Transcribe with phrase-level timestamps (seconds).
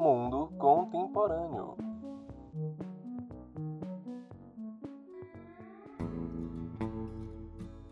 [0.00, 1.76] Mundo Contemporâneo.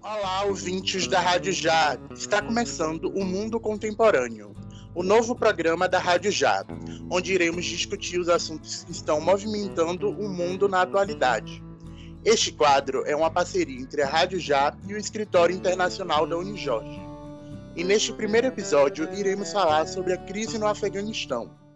[0.02, 1.98] Olá, ouvintes da Rádio Já.
[2.10, 4.54] Está começando o Mundo Contemporâneo,
[4.94, 6.64] o novo programa da Rádio Já,
[7.10, 11.62] onde iremos discutir os assuntos que estão movimentando o mundo na atualidade.
[12.24, 17.02] Este quadro é uma parceria entre a Rádio Já e o Escritório Internacional da Unijorge.
[17.76, 21.67] E neste primeiro episódio iremos falar sobre a crise no Afeganistão.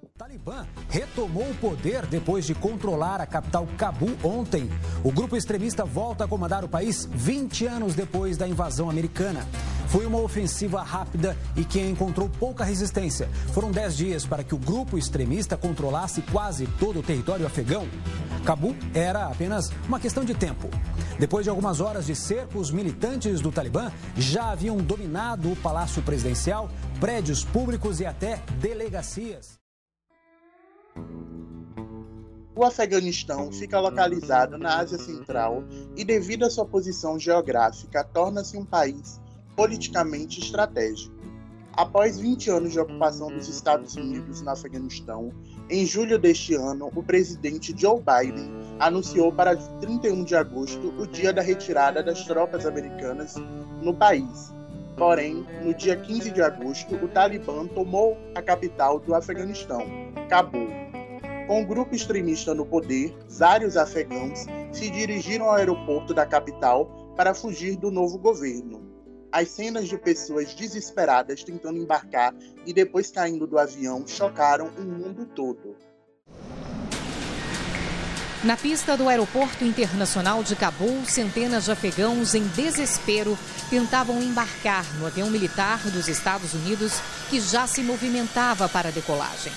[0.43, 4.69] Talibã retomou o poder depois de controlar a capital Cabul ontem.
[5.05, 9.47] O grupo extremista volta a comandar o país 20 anos depois da invasão americana.
[9.89, 13.29] Foi uma ofensiva rápida e que encontrou pouca resistência.
[13.53, 17.87] Foram 10 dias para que o grupo extremista controlasse quase todo o território afegão.
[18.45, 20.69] Cabul era apenas uma questão de tempo.
[21.19, 26.03] Depois de algumas horas de cerco, os militantes do Talibã já haviam dominado o palácio
[26.03, 26.69] presidencial,
[26.99, 29.62] prédios públicos e até delegacias.
[32.55, 35.65] O Afeganistão fica localizado na Ásia Central
[35.97, 39.21] e, devido à sua posição geográfica, torna-se um país
[39.57, 41.15] politicamente estratégico.
[41.73, 45.33] Após 20 anos de ocupação dos Estados Unidos no Afeganistão,
[45.71, 51.33] em julho deste ano, o presidente Joe Biden anunciou para 31 de agosto o dia
[51.33, 53.37] da retirada das tropas americanas
[53.81, 54.53] no país.
[54.97, 59.87] Porém, no dia 15 de agosto, o Talibã tomou a capital do Afeganistão,
[60.29, 60.69] Cabul.
[61.47, 66.87] Com o grupo extremista no poder, vários afegãos se dirigiram ao aeroporto da capital
[67.17, 68.91] para fugir do novo governo.
[69.33, 72.35] As cenas de pessoas desesperadas tentando embarcar
[72.67, 75.75] e depois caindo do avião chocaram o mundo todo.
[78.45, 83.39] Na pista do Aeroporto Internacional de Cabul, centenas de afegãos em desespero
[83.71, 89.53] tentavam embarcar no avião militar dos Estados Unidos que já se movimentava para a decolagem.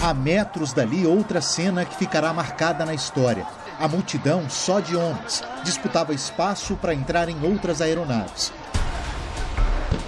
[0.00, 3.44] A metros dali, outra cena que ficará marcada na história.
[3.80, 8.52] A multidão, só de homens, disputava espaço para entrar em outras aeronaves.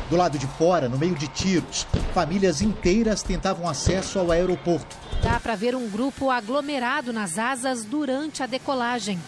[0.09, 4.97] Do lado de fora, no meio de tiros, famílias inteiras tentavam acesso ao aeroporto.
[5.23, 9.21] Dá para ver um grupo aglomerado nas asas durante a decolagem.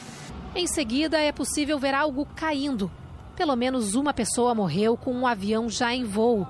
[0.55, 2.91] Em seguida, é possível ver algo caindo.
[3.37, 6.47] Pelo menos uma pessoa morreu com um avião já em voo.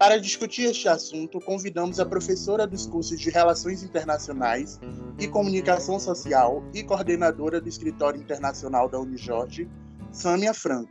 [0.00, 4.80] Para discutir este assunto, convidamos a professora dos cursos de Relações Internacionais
[5.18, 9.68] e Comunicação Social e coordenadora do Escritório Internacional da Unijorge,
[10.10, 10.90] Sâmia Franco.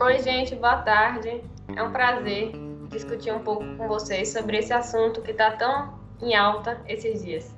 [0.00, 1.42] Oi, gente, boa tarde.
[1.74, 2.52] É um prazer
[2.90, 7.52] discutir um pouco com vocês sobre esse assunto que está tão em alta esses dias.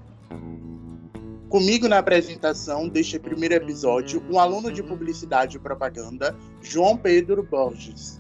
[1.50, 8.19] Comigo na apresentação deste primeiro episódio, um aluno de Publicidade e Propaganda, João Pedro Borges.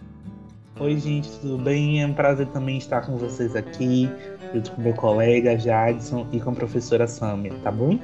[0.78, 2.02] Oi, gente, tudo bem?
[2.02, 4.08] É um prazer também estar com vocês aqui,
[4.54, 7.98] junto com meu colega Jadson e com a professora Samia, tá bom?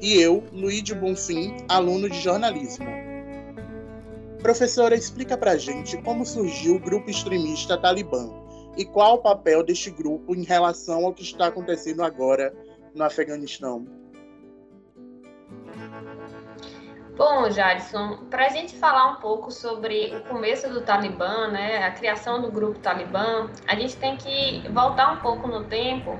[0.00, 2.86] E eu, Luíde Bonfim, aluno de jornalismo.
[4.40, 8.30] Professora, explica pra gente como surgiu o grupo extremista Talibã
[8.76, 12.54] e qual o papel deste grupo em relação ao que está acontecendo agora
[12.94, 13.86] no Afeganistão.
[17.16, 21.92] Bom, Jadson, para a gente falar um pouco sobre o começo do Talibã, né, a
[21.92, 26.18] criação do grupo Talibã, a gente tem que voltar um pouco no tempo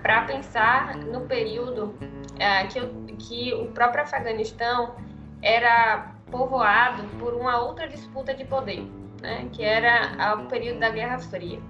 [0.00, 1.94] para pensar no período
[2.38, 2.80] é, que,
[3.16, 4.94] que o próprio Afeganistão
[5.42, 8.82] era povoado por uma outra disputa de poder,
[9.20, 11.60] né, que era o período da Guerra Fria.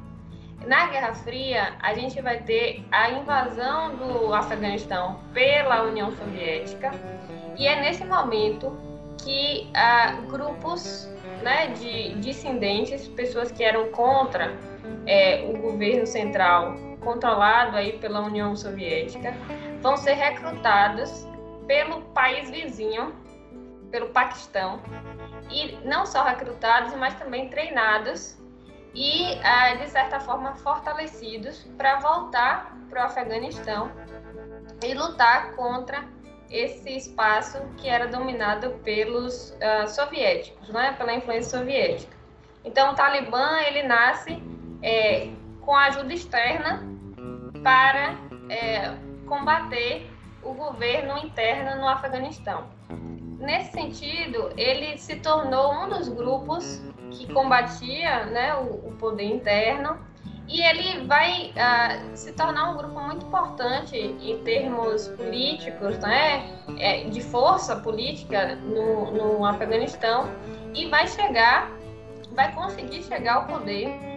[0.67, 6.91] Na Guerra Fria, a gente vai ter a invasão do Afeganistão pela União Soviética.
[7.57, 8.79] E é nesse momento
[9.25, 11.09] que ah, grupos
[11.43, 14.55] né, de dissidentes, pessoas que eram contra
[15.07, 19.35] é, o governo central controlado aí pela União Soviética,
[19.81, 21.27] vão ser recrutados
[21.67, 23.15] pelo país vizinho,
[23.91, 24.81] pelo Paquistão,
[25.51, 28.40] e não só recrutados, mas também treinados
[28.95, 33.91] e, ah, de certa forma, fortalecidos para voltar para o Afeganistão
[34.83, 36.05] e lutar contra
[36.51, 42.17] esse espaço que era dominado pelos uh, soviéticos, né, pela influência soviética.
[42.65, 44.43] Então, o Talibã ele nasce
[44.83, 46.83] é, com ajuda externa
[47.63, 48.17] para
[48.49, 48.95] é,
[49.27, 50.11] combater
[50.43, 52.69] o governo interno no Afeganistão.
[53.39, 59.99] Nesse sentido, ele se tornou um dos grupos que combatia né, o, o poder interno.
[60.49, 66.45] E ele vai uh, se tornar um grupo muito importante em termos políticos, né,
[66.77, 70.29] é, de força política no, no Afeganistão.
[70.75, 71.71] E vai chegar,
[72.33, 74.11] vai conseguir chegar ao poder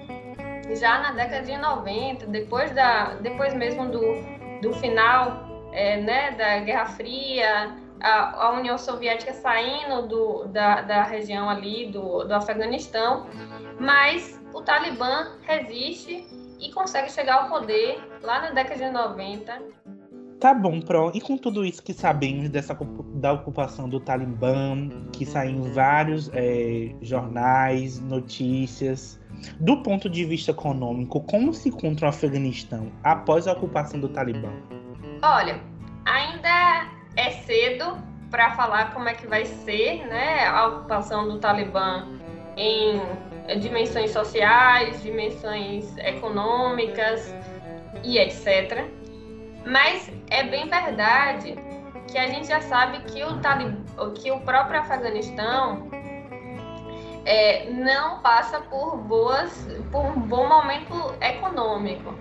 [0.75, 4.01] já na década de 90, depois, da, depois mesmo do,
[4.61, 11.03] do final é, né, da Guerra Fria, a, a, União Soviética saindo do, da, da
[11.03, 13.25] região ali do, do Afeganistão,
[13.79, 16.27] mas o Talibã resiste
[16.59, 19.61] e consegue chegar ao poder lá na década de 90.
[20.39, 21.09] Tá bom, Pro.
[21.13, 22.77] E com tudo isso que sabemos dessa,
[23.15, 29.17] da ocupação do Talibã, que saem vários é, jornais, notícias,
[29.61, 34.51] do ponto de vista econômico, como se encontra o Afeganistão após a ocupação do Talibã?
[35.21, 35.61] Olha,
[36.05, 37.97] ainda é cedo
[38.29, 42.07] para falar como é que vai ser né, a ocupação do Talibã
[42.57, 42.99] em
[43.59, 47.33] dimensões sociais, dimensões econômicas
[48.03, 48.85] e etc.
[49.65, 51.55] Mas é bem verdade
[52.07, 53.75] que a gente já sabe que o, Talib,
[54.15, 55.89] que o próprio Afeganistão
[57.25, 62.13] é, não passa por boas, por um bom momento econômico.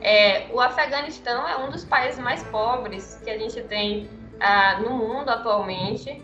[0.00, 4.08] É, o Afeganistão é um dos países mais pobres que a gente tem
[4.40, 6.22] ah, no mundo atualmente.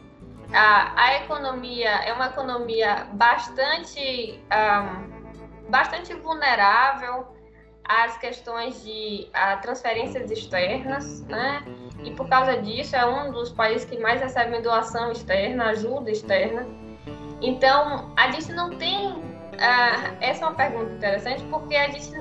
[0.52, 5.02] Ah, a economia é uma economia bastante, ah,
[5.68, 7.26] bastante vulnerável
[7.84, 11.62] às questões de ah, transferências externas, né?
[12.04, 16.66] E por causa disso é um dos países que mais recebem doação externa, ajuda externa.
[17.40, 19.22] Então a gente não tem
[19.58, 22.12] ah, essa é uma pergunta interessante porque a gente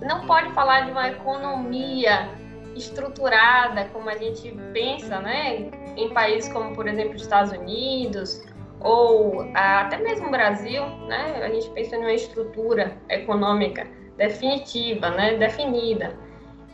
[0.00, 2.28] não pode falar de uma economia
[2.76, 8.42] estruturada como a gente pensa, né, em países como, por exemplo, os Estados Unidos
[8.80, 13.86] ou até mesmo Brasil, né, a gente pensa em uma estrutura econômica
[14.16, 16.16] definitiva, né, definida.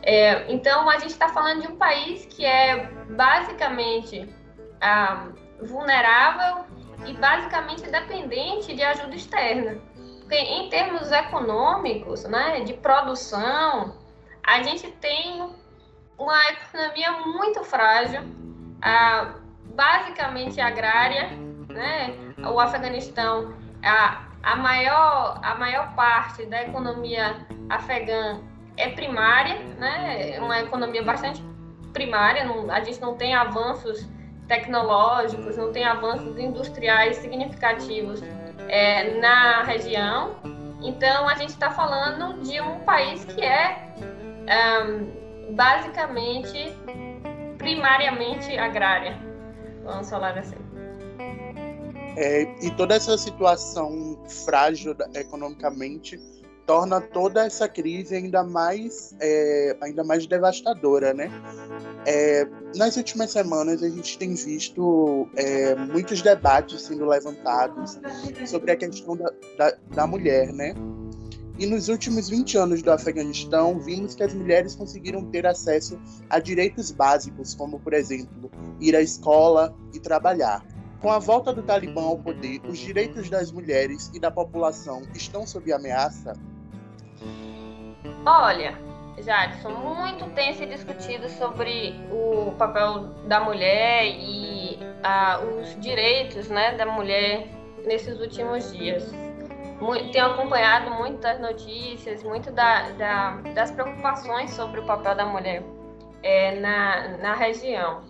[0.01, 4.27] É, então, a gente está falando de um país que é basicamente
[4.81, 5.29] ah,
[5.61, 6.65] vulnerável
[7.05, 9.77] e basicamente dependente de ajuda externa.
[10.19, 13.97] Porque em termos econômicos, né, de produção,
[14.45, 15.49] a gente tem
[16.17, 18.21] uma economia muito frágil,
[18.81, 21.29] ah, basicamente agrária,
[21.69, 22.13] né?
[22.51, 28.41] O Afeganistão, a, a, maior, a maior parte da economia afegã
[28.77, 30.31] é primária, né?
[30.35, 31.43] É uma economia bastante
[31.91, 34.07] primária, não, a gente não tem avanços
[34.47, 38.21] tecnológicos, não tem avanços industriais significativos
[38.67, 40.35] é, na região.
[40.81, 43.93] Então, a gente está falando de um país que é
[44.85, 46.75] um, basicamente,
[47.57, 49.17] primariamente agrária.
[49.83, 50.55] Vamos falar assim.
[52.15, 56.19] É, e toda essa situação frágil economicamente
[56.65, 61.29] torna toda essa crise ainda mais, é, ainda mais devastadora, né?
[62.05, 67.99] É, nas últimas semanas a gente tem visto é, muitos debates sendo levantados
[68.45, 70.73] sobre a questão da, da, da mulher, né?
[71.59, 76.39] E nos últimos 20 anos do Afeganistão, vimos que as mulheres conseguiram ter acesso a
[76.39, 80.65] direitos básicos, como, por exemplo, ir à escola e trabalhar.
[80.99, 85.45] Com a volta do Talibã ao poder, os direitos das mulheres e da população estão
[85.45, 86.33] sob ameaça?
[88.25, 88.75] Olha,
[89.21, 96.75] Jadson, muito tem se discutido sobre o papel da mulher e ah, os direitos né,
[96.77, 97.47] da mulher
[97.85, 99.13] nesses últimos dias.
[100.11, 105.63] Tenho acompanhado muitas notícias, muito da, da, das preocupações sobre o papel da mulher
[106.21, 108.03] é, na, na região.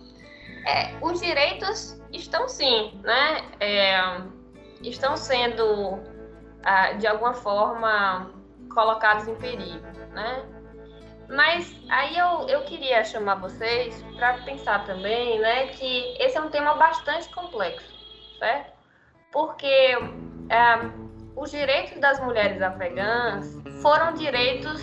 [0.66, 3.42] É, os direitos estão sim, né?
[3.60, 3.98] É,
[4.82, 6.00] estão sendo,
[6.62, 8.30] ah, de alguma forma,
[8.72, 10.44] colocados em perigo, né?
[11.28, 16.50] Mas aí eu, eu queria chamar vocês para pensar também, né, que esse é um
[16.50, 17.94] tema bastante complexo,
[18.38, 18.72] certo?
[19.32, 19.66] Porque
[20.50, 20.90] é,
[21.36, 24.80] os direitos das mulheres afegãs foram direitos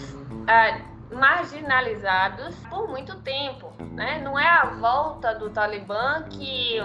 [0.48, 0.82] é,
[1.16, 4.22] marginalizados por muito tempo, né?
[4.24, 6.78] Não é a volta do Talibã que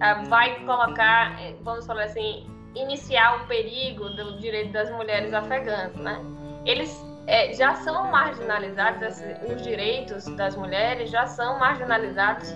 [0.00, 5.94] é, vai colocar, é, vamos falar assim, iniciar o perigo do direito das mulheres afegãs,
[5.96, 6.20] né?
[6.64, 12.54] Eles é, já são marginalizados, os direitos das mulheres já são marginalizados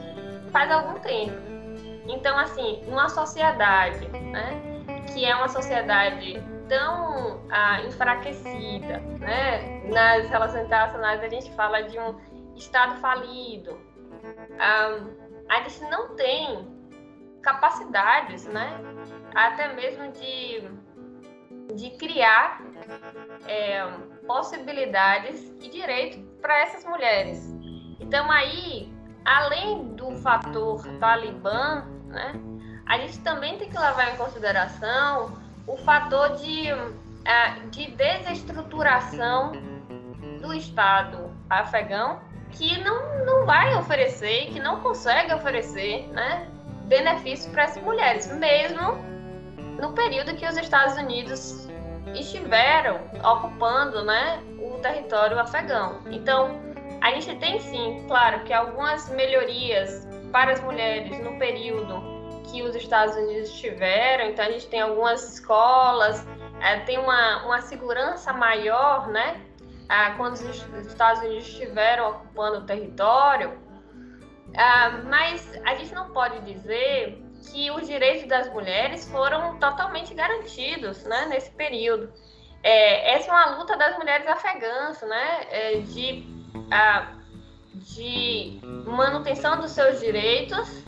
[0.51, 1.37] faz algum tempo.
[2.07, 4.61] Então, assim, numa sociedade, né,
[5.13, 11.99] que é uma sociedade tão ah, enfraquecida, né, nas relações internacionais a gente fala de
[11.99, 12.15] um
[12.57, 13.81] Estado falido,
[14.59, 15.01] ah,
[15.49, 16.73] a gente não tem
[17.43, 18.79] capacidades, né,
[19.35, 20.63] até mesmo de,
[21.75, 22.63] de criar
[23.47, 23.85] é,
[24.27, 27.55] possibilidades e direito para essas mulheres.
[28.01, 28.93] Então aí,
[29.25, 32.33] além do fator talibã, né,
[32.87, 39.53] a gente também tem que levar em consideração o fator de, uh, de desestruturação
[40.41, 46.47] do Estado afegão, que não, não vai oferecer, que não consegue oferecer né,
[46.87, 48.97] benefícios para essas mulheres, mesmo
[49.81, 51.69] no período que os Estados Unidos
[52.15, 56.01] estiveram ocupando né, o território afegão.
[56.11, 56.61] Então,
[57.01, 62.14] a gente tem sim, claro, que algumas melhorias para as mulheres no período
[62.45, 66.27] que os Estados Unidos tiveram, então a gente tem algumas escolas,
[66.61, 69.41] é, tem uma, uma segurança maior, né?
[69.89, 73.59] Ah, quando os Estados Unidos estiveram ocupando o território,
[74.57, 81.05] ah, mas a gente não pode dizer que os direitos das mulheres foram totalmente garantidos
[81.05, 82.11] né, nesse período.
[82.63, 86.27] É, essa é uma luta das mulheres afegãs, né, é, de,
[86.71, 87.13] ah,
[87.75, 90.83] de manutenção dos seus direitos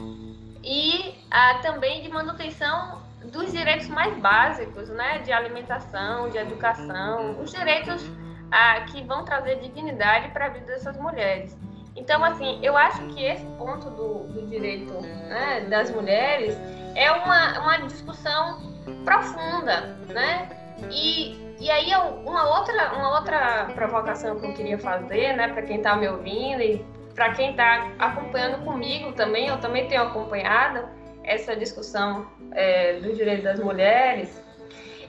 [0.66, 7.52] e ah, também de manutenção dos direitos mais básicos, né, de alimentação, de educação, os
[7.52, 8.04] direitos
[8.50, 11.56] ah, que vão trazer dignidade para a vida dessas mulheres.
[11.94, 16.54] Então, assim, eu acho que esse ponto do, do direito né, das mulheres
[16.94, 18.60] é uma, uma discussão
[19.04, 20.48] profunda, né?
[20.90, 21.90] E, e aí
[22.24, 26.60] uma outra, uma outra provocação que eu queria fazer, né, para quem está me ouvindo
[26.60, 26.84] e
[27.16, 30.86] para quem está acompanhando comigo também, eu também tenho acompanhado
[31.24, 34.40] essa discussão é, dos direitos das mulheres,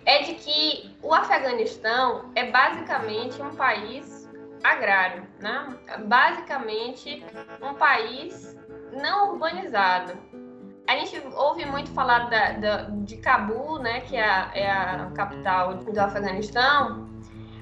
[0.05, 4.27] é de que o Afeganistão é basicamente um país
[4.63, 5.77] agrário, né?
[6.05, 7.23] basicamente
[7.61, 8.57] um país
[8.93, 10.13] não urbanizado.
[10.87, 15.11] A gente ouve muito falar da, da, de Cabul, né, que é a, é a
[15.13, 17.09] capital do Afeganistão,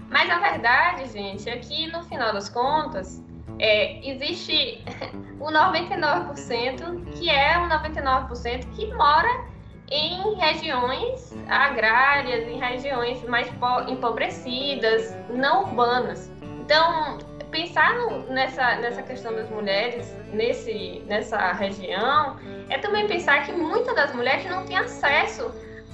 [0.07, 3.24] mas a verdade, gente, é que no final das contas,
[3.59, 4.83] é, existe
[5.39, 9.55] o 99% que é o 99% que mora
[9.89, 13.47] em regiões agrárias, em regiões mais
[13.87, 16.31] empobrecidas, não urbanas.
[16.41, 17.19] Então,
[17.51, 22.37] pensar no, nessa, nessa questão das mulheres nesse, nessa região
[22.69, 25.53] é também pensar que muitas das mulheres não têm acesso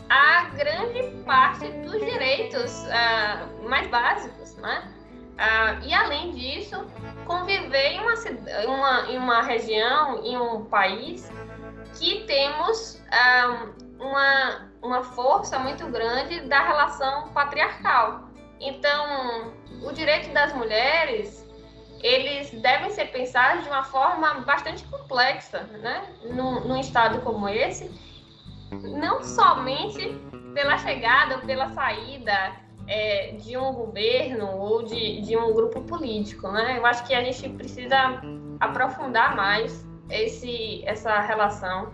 [0.09, 4.83] a grande parte dos direitos uh, mais básicos, né?
[5.41, 6.85] Uh, e além disso,
[7.25, 8.13] conviver em uma,
[8.67, 11.31] uma, em uma região, em um país
[11.97, 18.29] que temos uh, uma, uma força muito grande da relação patriarcal.
[18.59, 21.43] Então, o direito das mulheres,
[22.03, 26.07] eles devem ser pensados de uma forma bastante complexa, né?
[26.23, 27.89] Num, num estado como esse,
[28.71, 30.15] não somente
[30.53, 32.60] pela chegada pela saída
[32.91, 36.77] é, de um governo ou de, de um grupo político, né?
[36.77, 38.21] Eu acho que a gente precisa
[38.59, 41.93] aprofundar mais esse, essa relação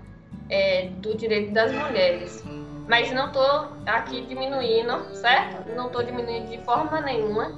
[0.50, 2.44] é, do direito das mulheres.
[2.90, 5.70] Mas não estou aqui diminuindo, certo?
[5.76, 7.54] Não estou diminuindo de forma nenhuma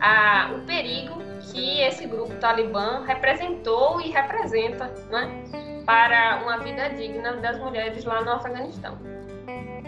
[0.00, 1.16] a, o perigo
[1.50, 8.22] que esse grupo talibã representou e representa né, para uma vida digna das mulheres lá
[8.22, 8.96] no Afeganistão.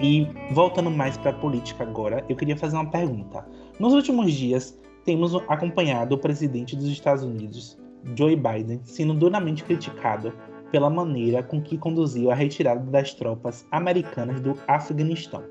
[0.00, 3.46] E voltando mais para a política agora, eu queria fazer uma pergunta.
[3.78, 7.78] Nos últimos dias, temos acompanhado o presidente dos Estados Unidos,
[8.14, 10.32] Joe Biden, sendo duramente criticado
[10.70, 15.42] pela maneira com que conduziu a retirada das tropas americanas do Afeganistão.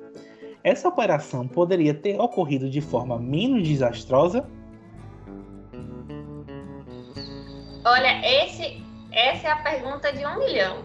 [0.64, 4.48] Essa operação poderia ter ocorrido de forma menos desastrosa?
[7.86, 10.84] Olha, esse, essa é a pergunta de um milhão.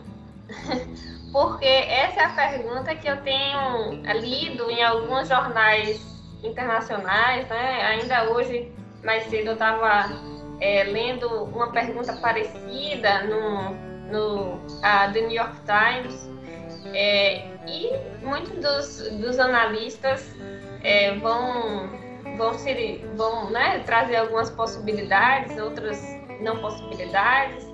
[1.32, 6.00] porque essa é a pergunta que eu tenho lido em alguns jornais
[6.42, 7.82] internacionais, né?
[7.82, 8.72] Ainda hoje,
[9.04, 10.10] mais cedo, eu estava
[10.60, 13.70] é, lendo uma pergunta parecida no,
[14.10, 14.60] no
[15.12, 16.30] The New York Times,
[16.94, 17.90] é, e
[18.22, 20.34] muitos dos, dos analistas
[20.82, 21.90] é, vão,
[22.36, 26.02] vão, ser, vão né, trazer algumas possibilidades, outras
[26.40, 27.66] não possibilidades,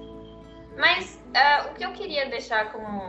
[0.76, 3.02] mas uh, o que eu queria deixar como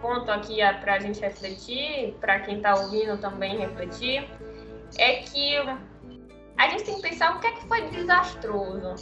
[0.00, 4.28] ponto aqui para a gente refletir, para quem está ouvindo também refletir,
[4.96, 5.56] é que
[6.56, 8.96] a gente tem que pensar o que é que foi desastroso.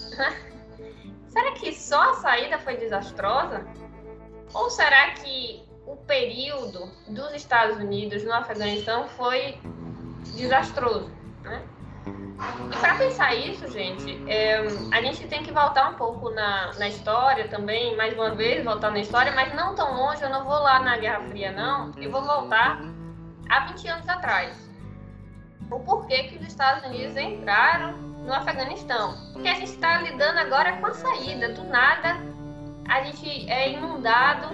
[1.28, 3.66] será que só a saída foi desastrosa?
[4.52, 9.58] Ou será que o período dos Estados Unidos no Afeganistão foi
[10.34, 11.10] desastroso?
[11.42, 11.62] Né?
[12.06, 14.58] E para pensar isso, gente, é,
[14.92, 18.90] a gente tem que voltar um pouco na, na história também, mais uma vez, voltar
[18.90, 21.92] na história, mas não tão longe, eu não vou lá na Guerra Fria, não.
[21.96, 22.80] Eu vou voltar
[23.48, 24.70] a 20 anos atrás.
[25.70, 27.92] o porquê que os Estados Unidos entraram
[28.26, 29.16] no Afeganistão.
[29.32, 31.48] Porque a gente está lidando agora com a saída.
[31.50, 32.16] Do nada,
[32.88, 34.48] a gente é inundado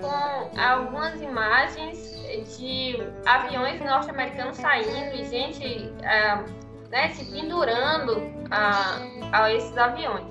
[0.00, 2.12] com algumas imagens
[2.58, 6.44] de aviões norte-americanos saindo e gente ah,
[6.92, 8.98] né, se pendurando a,
[9.32, 10.30] a esses aviões.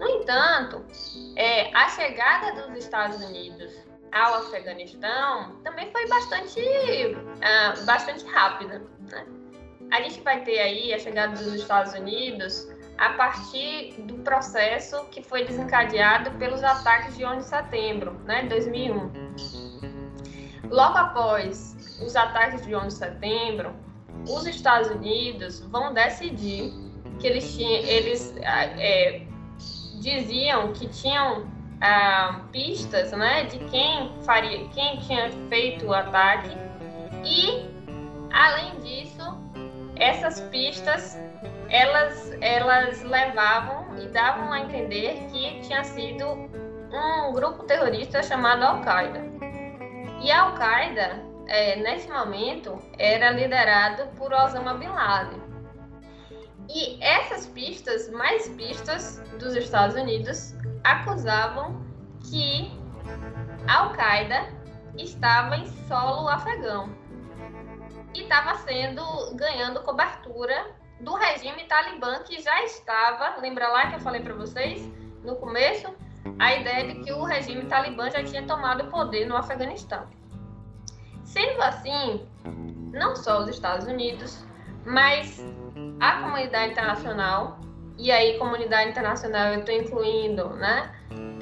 [0.00, 0.84] No entanto,
[1.36, 3.70] é, a chegada dos Estados Unidos
[4.10, 8.82] ao Afeganistão também foi bastante, uh, bastante rápida.
[9.10, 9.26] Né?
[9.92, 15.22] A gente vai ter aí a chegada dos Estados Unidos a partir do processo que
[15.22, 19.12] foi desencadeado pelos ataques de 11 de setembro, né, 2001.
[20.70, 23.74] Logo após os ataques de 11 de setembro,
[24.28, 26.72] os Estados Unidos vão decidir
[27.18, 29.22] que eles, tinham, eles é,
[30.00, 31.46] diziam que tinham
[31.80, 36.50] ah, pistas né, de quem faria, quem tinha feito o ataque.
[37.24, 37.68] E
[38.32, 39.22] além disso
[39.96, 41.18] essas pistas
[41.68, 49.20] elas elas levavam e davam a entender que tinha sido um grupo terrorista chamado Al-Qaeda.
[50.20, 55.38] E a Al-Qaeda é, nesse momento era liderado por Osama bin Laden
[56.66, 61.84] e essas pistas mais pistas dos Estados Unidos acusavam
[62.30, 62.72] que
[63.68, 64.48] Al-Qaeda
[64.96, 66.88] estava em solo afegão
[68.14, 69.04] e estava sendo
[69.34, 74.80] ganhando cobertura do regime talibã que já estava, lembra lá que eu falei para vocês
[75.22, 75.94] no começo,
[76.38, 80.21] a ideia de que o regime talibã já tinha tomado o poder no Afeganistão.
[81.32, 82.26] Sendo assim,
[82.92, 84.44] não só os Estados Unidos,
[84.84, 85.42] mas
[85.98, 87.58] a comunidade internacional
[87.96, 90.92] e aí, comunidade internacional, eu estou incluindo né,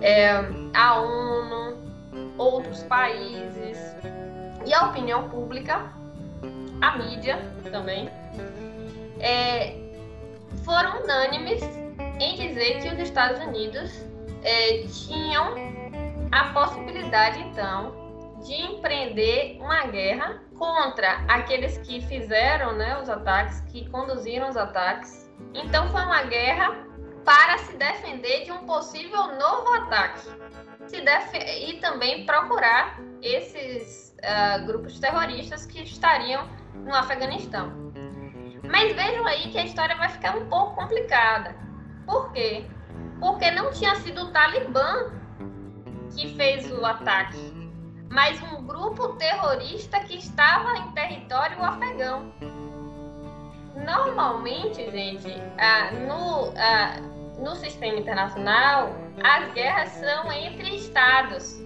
[0.00, 0.30] é,
[0.75, 1.76] a ONU,
[2.38, 3.78] outros países
[4.64, 5.90] e a opinião pública,
[6.80, 7.38] a mídia
[7.73, 8.09] também,
[9.18, 9.75] é,
[10.64, 11.62] foram unânimes
[12.20, 13.90] em dizer que os Estados Unidos
[14.44, 15.54] é, tinham
[16.30, 18.00] a possibilidade, então,
[18.44, 25.31] de empreender uma guerra contra aqueles que fizeram né, os ataques, que conduziram os ataques
[25.55, 26.87] então foi uma guerra
[27.24, 30.29] para se defender de um possível novo ataque
[31.61, 37.92] e também procurar esses uh, grupos terroristas que estariam no Afeganistão.
[38.68, 41.55] Mas vejam aí que a história vai ficar um pouco complicada.
[42.07, 42.66] Por quê?
[43.20, 45.12] Porque não tinha sido o Talibã
[46.14, 47.60] que fez o ataque,
[48.11, 52.33] mas um grupo terrorista que estava em território afegão.
[53.77, 56.96] Normalmente, gente, ah, no, ah,
[57.38, 58.90] no sistema internacional,
[59.23, 61.57] as guerras são entre estados,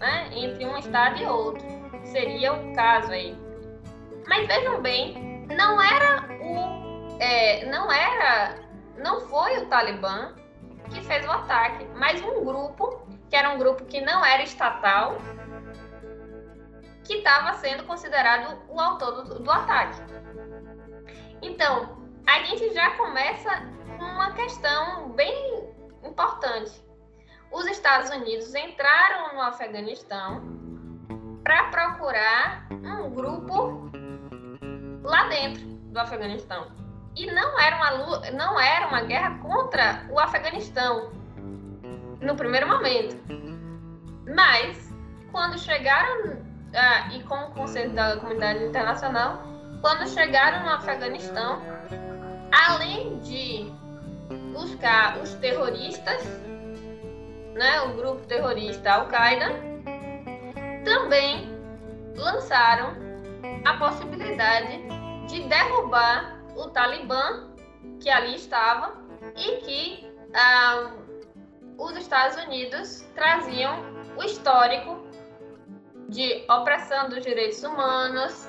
[0.00, 0.28] né?
[0.32, 1.64] entre um estado e outro.
[2.06, 3.36] Seria o caso aí.
[4.26, 8.56] Mas vejam bem, não era o, é, não era,
[8.98, 10.34] não foi o Talibã
[10.90, 15.18] que fez o ataque, mas um grupo que era um grupo que não era estatal,
[17.08, 19.98] que estava sendo considerado o autor do, do ataque.
[21.40, 23.50] Então, a gente já começa
[23.96, 26.86] com uma questão bem importante.
[27.50, 30.42] Os Estados Unidos entraram no Afeganistão
[31.42, 33.90] para procurar um grupo
[35.02, 36.70] lá dentro do Afeganistão.
[37.16, 41.10] E não era uma, não era uma guerra contra o Afeganistão
[42.20, 43.16] no primeiro momento.
[44.26, 44.92] Mas,
[45.32, 49.42] quando chegaram, ah, e com o conselho da comunidade internacional,
[49.80, 51.60] quando chegaram no Afeganistão,
[52.52, 53.72] além de
[54.52, 56.24] buscar os terroristas,
[57.54, 59.50] né, o grupo terrorista Al-Qaeda,
[60.84, 61.48] também
[62.16, 62.94] lançaram
[63.64, 64.82] a possibilidade
[65.28, 67.48] de derrubar o Talibã
[68.00, 68.96] que ali estava
[69.36, 70.90] e que ah,
[71.76, 73.78] os Estados Unidos traziam
[74.16, 75.07] o histórico
[76.08, 78.48] de opressão dos direitos humanos,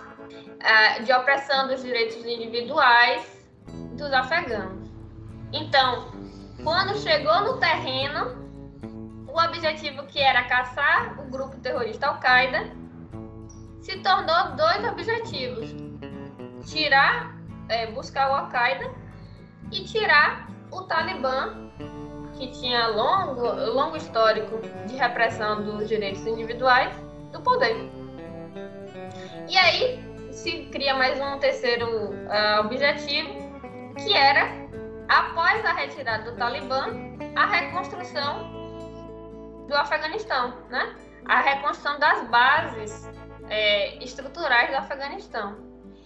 [0.60, 3.48] é, de opressão dos direitos individuais
[3.98, 4.90] dos afegãos.
[5.52, 6.12] Então,
[6.64, 8.40] quando chegou no terreno,
[9.28, 12.72] o objetivo que era caçar o grupo terrorista Al-Qaeda
[13.82, 15.76] se tornou dois objetivos:
[16.66, 17.36] tirar,
[17.68, 18.90] é, buscar o Al-Qaeda
[19.72, 21.70] e tirar o Talibã,
[22.38, 23.44] que tinha longo,
[23.74, 26.94] longo histórico de repressão dos direitos individuais,
[27.32, 27.90] do poder.
[29.48, 33.34] E aí, se cria mais um terceiro uh, objetivo,
[33.98, 34.50] que era,
[35.08, 36.88] após a retirada do Talibã,
[37.36, 38.60] a reconstrução
[39.68, 40.96] do Afeganistão, né?
[41.26, 43.10] A reconstrução das bases
[43.50, 45.58] é, estruturais do Afeganistão.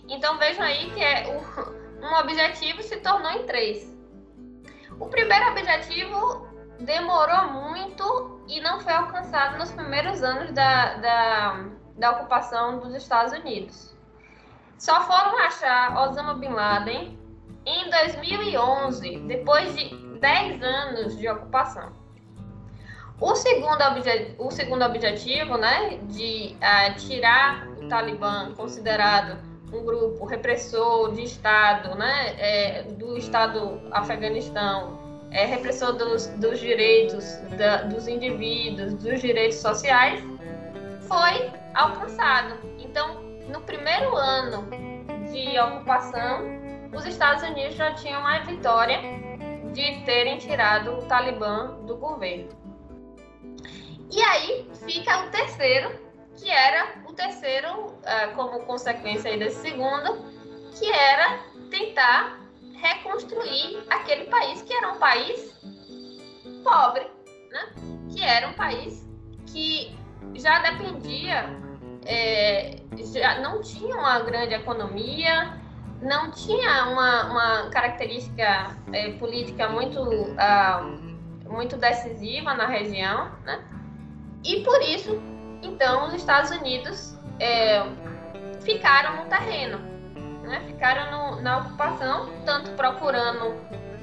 [0.07, 3.93] Então vejam aí que é o, um objetivo se tornou em três.
[4.99, 6.47] O primeiro objetivo
[6.83, 11.65] demorou muito e não foi alcançado nos primeiros anos da, da,
[11.97, 13.93] da ocupação dos Estados Unidos.
[14.77, 17.17] Só foram achar Osama Bin Laden
[17.65, 21.93] em 2011, depois de 10 anos de ocupação.
[23.19, 29.39] O segundo, obje o segundo objetivo, né, de uh, tirar o Talibã, considerado
[29.71, 35.02] um grupo repressor de Estado, né, é, do Estado Afeganistão,
[35.33, 40.23] é, repressor dos, dos direitos da, dos indivíduos, dos direitos sociais,
[41.07, 42.57] foi alcançado.
[42.77, 44.69] Então, no primeiro ano
[45.31, 46.43] de ocupação,
[46.95, 48.99] os Estados Unidos já tinham a vitória
[49.73, 52.49] de terem tirado o Talibã do governo.
[54.11, 55.99] E aí fica o terceiro,
[56.37, 60.23] que era o terceiro, uh, como consequência desse segundo,
[60.77, 61.39] que era
[61.71, 62.42] tentar
[62.83, 65.57] reconstruir aquele país que era um país
[66.63, 67.07] pobre,
[67.49, 67.71] né?
[68.11, 69.07] Que era um país
[69.47, 69.95] que
[70.35, 71.45] já dependia,
[72.05, 72.75] é,
[73.13, 75.59] já não tinha uma grande economia,
[76.01, 83.63] não tinha uma, uma característica é, política muito, uh, muito decisiva na região, né?
[84.43, 85.21] E por isso,
[85.61, 87.81] então, os Estados Unidos é,
[88.61, 89.77] ficaram no terreno,
[90.43, 90.61] né?
[90.67, 93.53] ficaram no, na ocupação, tanto procurando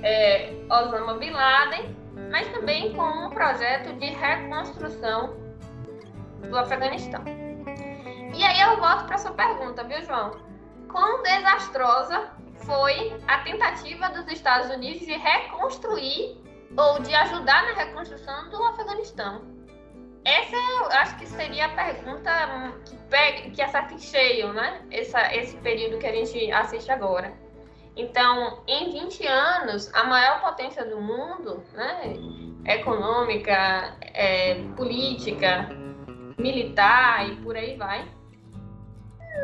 [0.02, 1.96] é, Osama Bin Laden,
[2.30, 5.34] mas também com um projeto de reconstrução
[6.48, 7.24] do Afeganistão.
[8.34, 10.32] E aí eu volto para sua pergunta, viu, João?
[10.88, 12.30] Quão desastrosa
[12.66, 16.38] foi a tentativa dos Estados Unidos de reconstruir
[16.76, 19.59] ou de ajudar na reconstrução do Afeganistão?
[20.24, 22.30] Essa eu acho que seria a pergunta
[22.84, 24.82] que, pega, que acerta em cheio, né?
[24.90, 27.32] Essa, esse período que a gente assiste agora.
[27.96, 32.14] Então, em 20 anos, a maior potência do mundo, né,
[32.66, 35.68] econômica, é, política,
[36.38, 38.06] militar e por aí vai,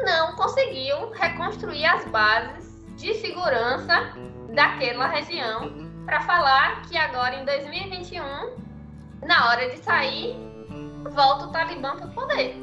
[0.04, 4.14] não conseguiu reconstruir as bases de segurança
[4.54, 8.22] daquela região para falar que agora em 2021,
[9.22, 10.45] na hora de sair,
[11.10, 12.56] volta o Talibã para o poder.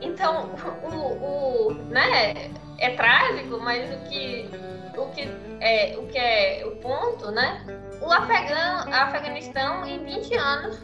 [0.00, 0.50] Então,
[0.82, 4.50] o, o, né, é trágico, mas o que,
[4.96, 5.22] o que,
[5.60, 7.64] é, o que é o ponto, né?
[8.00, 10.78] O Afegão, Afeganistão, em 20 anos,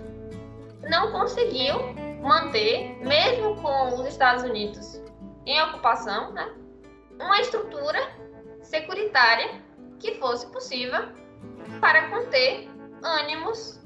[0.89, 1.77] não conseguiu
[2.23, 5.01] manter, mesmo com os Estados Unidos
[5.47, 6.49] em ocupação, né,
[7.19, 7.99] uma estrutura
[8.63, 9.61] securitária
[9.99, 11.09] que fosse possível
[11.81, 12.69] para conter
[13.03, 13.80] ânimos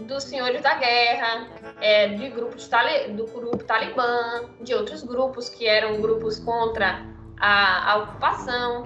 [0.00, 1.48] dos senhores da guerra,
[1.80, 2.68] é, de grupos
[3.16, 7.06] do grupo talibã, de outros grupos que eram grupos contra
[7.38, 8.84] a, a ocupação.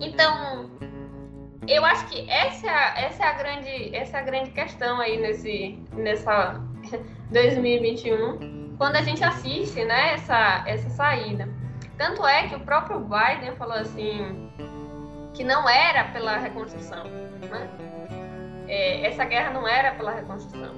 [0.00, 0.70] Então,
[1.68, 5.78] eu acho que essa, essa, é a grande, essa é a grande questão aí nesse,
[5.92, 6.60] nessa
[7.30, 11.48] 2021, quando a gente assiste né, essa, essa saída.
[11.96, 14.50] Tanto é que o próprio Biden falou assim
[15.32, 17.04] que não era pela reconstrução.
[17.04, 17.93] Né?
[18.68, 20.74] É, essa guerra não era pela reconstrução.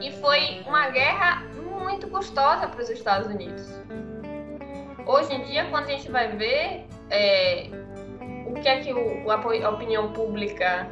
[0.00, 3.68] E foi uma guerra muito custosa para os Estados Unidos.
[5.06, 7.68] Hoje em dia, quando a gente vai ver é,
[8.46, 10.88] o que é que o, a opinião pública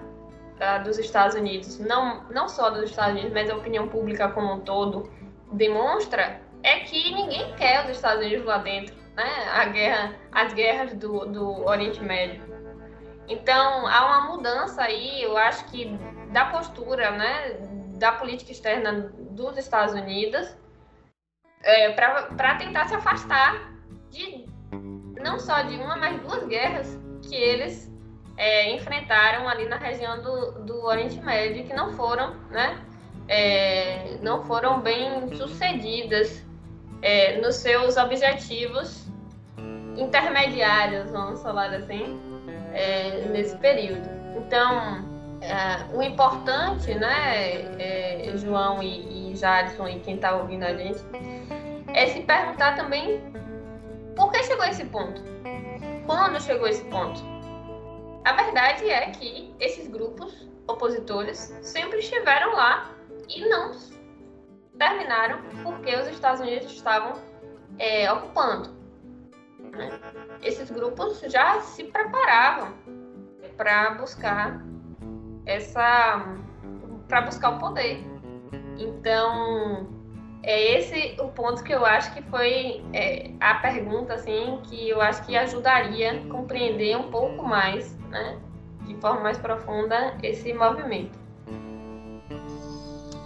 [0.59, 4.55] uh, dos Estados Unidos, não, não só dos Estados Unidos, mas a opinião pública como
[4.55, 5.11] um todo,
[5.53, 8.95] demonstra, é que ninguém quer os Estados Unidos lá dentro.
[9.17, 9.25] Né?
[9.53, 12.43] A guerra, as guerras do, do Oriente Médio.
[13.29, 15.99] Então, há uma mudança aí, eu acho que
[16.33, 17.57] da postura, né,
[17.99, 20.57] da política externa dos Estados Unidos,
[21.63, 23.73] é, para tentar se afastar
[24.11, 24.47] de
[25.21, 27.93] não só de uma, mas duas guerras que eles
[28.37, 32.81] é, enfrentaram ali na região do, do Oriente Médio que não foram, né,
[33.27, 36.45] é, não foram bem sucedidas
[37.03, 39.07] é, nos seus objetivos
[39.97, 42.21] intermediários, vamos falar assim,
[42.73, 44.09] é, nesse período.
[44.37, 50.75] Então, é, o importante, né, é, João e, e Jadson e quem está ouvindo a
[50.75, 51.01] gente,
[51.95, 53.21] é se perguntar também
[54.17, 55.23] por que chegou a esse ponto?
[56.07, 57.21] Quando chegou a esse ponto?
[58.25, 62.91] A verdade é que esses grupos opositores sempre estiveram lá
[63.29, 63.73] e não
[64.79, 67.15] terminaram porque os Estados Unidos estavam
[67.79, 68.77] é, ocupando.
[69.59, 69.99] Né?
[70.43, 72.75] Esses grupos já se preparavam
[73.57, 74.63] para buscar
[75.49, 76.37] essa
[77.09, 78.05] para buscar o poder.
[78.79, 79.89] Então,
[80.43, 85.01] é esse o ponto que eu acho que foi é, a pergunta, assim, que eu
[85.01, 88.39] acho que ajudaria a compreender um pouco mais, né,
[88.87, 91.19] de forma mais profunda, esse movimento.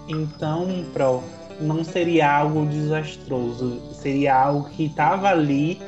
[0.09, 1.23] Então, Pro,
[1.61, 5.81] não seria algo desastroso, seria algo que estava ali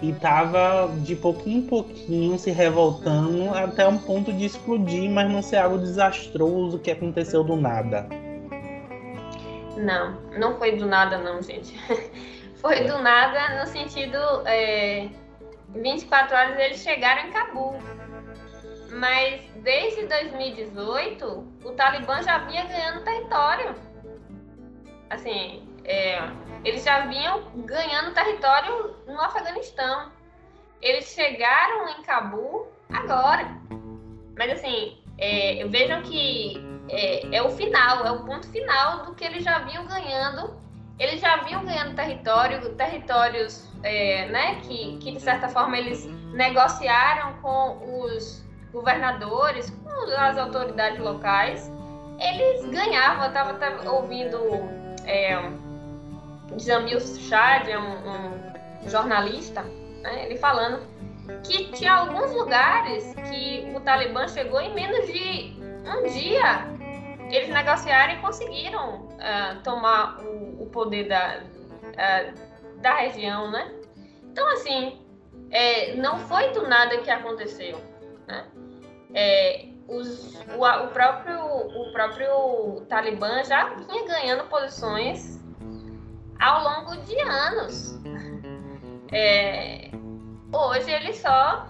[0.00, 5.42] e estava de pouquinho em pouquinho se revoltando até um ponto de explodir, mas não
[5.42, 8.08] ser algo desastroso que aconteceu do nada.
[9.76, 11.74] Não, não foi do nada, não, gente.
[12.60, 14.18] Foi do nada no sentido.
[14.44, 15.08] É,
[15.68, 17.76] 24 horas eles chegaram em Cabul.
[18.90, 23.76] Mas desde 2018, o Talibã já vinha ganhando território.
[25.08, 26.18] Assim, é,
[26.64, 30.10] eles já vinham ganhando território no Afeganistão.
[30.80, 33.48] Eles chegaram em Cabul agora.
[34.36, 36.56] Mas assim, é, vejam que
[36.88, 40.56] é, é, o final, é o ponto final do que eles já vinham ganhando.
[40.98, 47.34] Eles já vinham ganhando território, territórios é, né, que, que, de certa forma, eles negociaram
[47.34, 51.70] com os governadores, com as autoridades locais.
[52.18, 54.38] Eles ganhavam, eu estava ouvindo
[55.04, 55.36] é,
[56.56, 59.62] Jamil Chad, um, um jornalista,
[60.02, 60.80] né, ele falando
[61.44, 66.78] que tinha alguns lugares que o Talibã chegou em menos de um dia
[67.30, 73.70] eles negociaram e conseguiram uh, tomar o, o, poder da, uh, da região, né?
[74.24, 75.00] Então, assim,
[75.50, 77.78] é, não foi do nada que aconteceu,
[78.26, 78.46] né?
[79.14, 85.42] É, os, o, o, próprio, o próprio Talibã já vinha ganhando posições
[86.40, 87.98] ao longo de anos.
[89.10, 89.90] É,
[90.52, 91.66] hoje eles só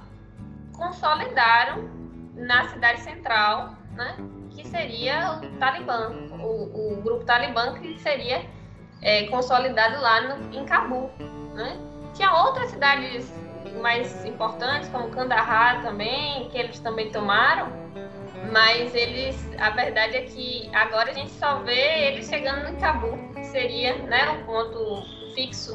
[0.76, 1.88] consolidaram
[2.34, 4.16] na cidade central, né?
[4.50, 8.44] que seria o Talibã, o, o grupo Talibã que seria
[9.02, 11.10] é, consolidado lá no, em Cabul.
[11.54, 11.76] Né?
[12.14, 13.32] Tinha outras cidades
[13.80, 17.68] mais importantes, como Kandahar também, que eles também tomaram,
[18.52, 23.18] mas eles, a verdade é que agora a gente só vê eles chegando em Cabul,
[23.58, 25.02] seria né, um ponto
[25.34, 25.74] fixo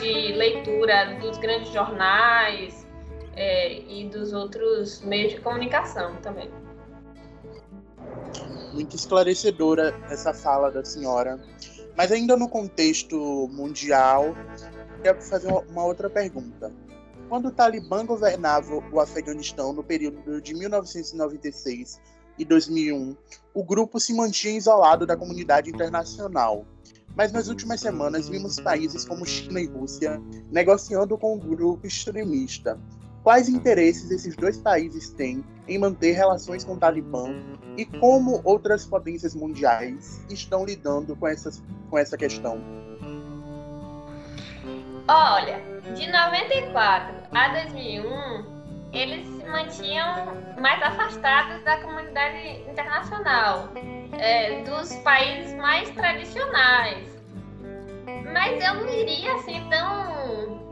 [0.00, 2.86] de leitura dos grandes jornais
[3.36, 6.50] é, e dos outros meios de comunicação também
[8.72, 11.38] muito esclarecedora essa fala da senhora.
[11.94, 14.34] Mas ainda no contexto mundial,
[15.02, 16.72] quero fazer uma outra pergunta.
[17.28, 22.00] Quando o Talibã governava o Afeganistão no período de 1996
[22.38, 23.14] e 2001,
[23.54, 26.66] o grupo se mantinha isolado da comunidade internacional.
[27.16, 30.20] Mas nas últimas semanas vimos países como China e Rússia
[30.50, 32.78] negociando com o grupo extremista,
[33.22, 37.28] quais interesses esses dois países têm em manter relações com o Talibã
[37.76, 42.60] e como outras potências mundiais estão lidando com, essas, com essa questão?
[45.08, 45.60] Olha,
[45.94, 48.51] de 94 a 2001,
[48.92, 53.70] eles se mantinham mais afastados da comunidade internacional,
[54.18, 57.20] é, dos países mais tradicionais.
[58.32, 60.62] Mas eu não iria assim tão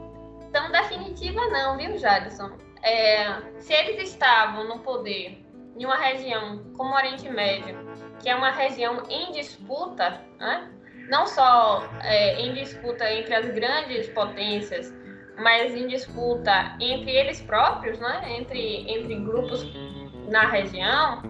[0.52, 2.50] tão definitiva não, viu, Jadson?
[2.82, 5.44] É, se eles estavam no poder
[5.76, 7.76] em uma região como o Oriente Médio,
[8.18, 10.70] que é uma região em disputa, né?
[11.08, 14.92] não só é, em disputa entre as grandes potências,
[15.40, 18.36] mas em disputa entre eles próprios, né?
[18.38, 19.66] entre, entre grupos
[20.28, 21.22] na região,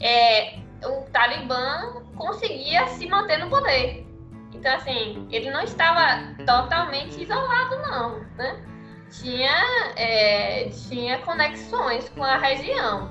[0.00, 4.06] é, o Talibã conseguia se manter no poder.
[4.54, 8.62] Então, assim, ele não estava totalmente isolado, não, né?
[9.10, 13.10] Tinha, é, tinha conexões com a região.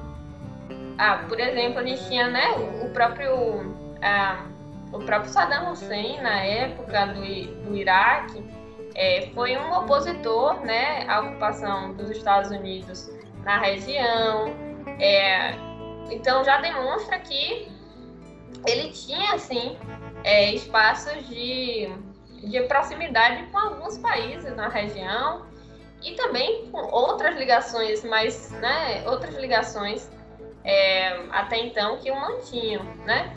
[0.98, 2.52] Ah, por exemplo, a gente tinha né,
[2.84, 4.46] o, próprio, ah,
[4.92, 8.44] o próprio Saddam Hussein, na época do, do Iraque,
[8.96, 13.10] é, foi um opositor né, à ocupação dos Estados Unidos
[13.44, 14.48] na região.
[15.00, 15.52] É,
[16.10, 17.72] então, já demonstra que
[18.66, 19.78] ele tinha, assim,
[20.24, 21.90] é, espaços de,
[22.42, 25.46] de proximidade com alguns países na região
[26.02, 30.10] e também com outras ligações, mas né, outras ligações
[30.64, 33.36] é, até então que o mantinham, né?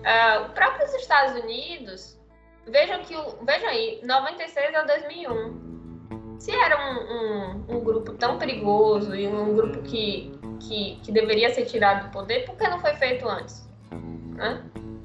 [0.00, 2.18] Uh, próprios Estados Unidos,
[2.66, 8.38] vejam que o, vejam aí, 96 a 2001, se era um, um, um, grupo tão
[8.38, 12.80] perigoso e um grupo que, que, que deveria ser tirado do poder, por que não
[12.80, 13.68] foi feito antes?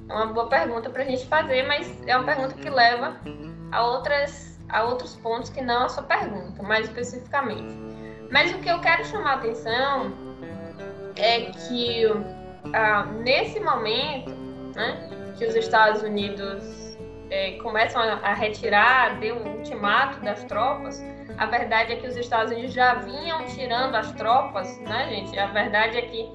[0.08, 3.18] É uma boa pergunta para a gente fazer, mas é uma pergunta que leva
[3.72, 7.76] a, outras, a outros pontos que não a sua pergunta, mais especificamente.
[8.32, 10.14] Mas o que eu quero chamar a atenção
[11.18, 12.06] é que
[12.74, 14.32] ah, nesse momento
[14.76, 16.85] né, que os Estados Unidos
[17.30, 21.02] é, começam a, a retirar, deu um ultimato das tropas,
[21.38, 25.38] a verdade é que os Estados Unidos já vinham tirando as tropas, né, gente?
[25.38, 26.30] A verdade é que,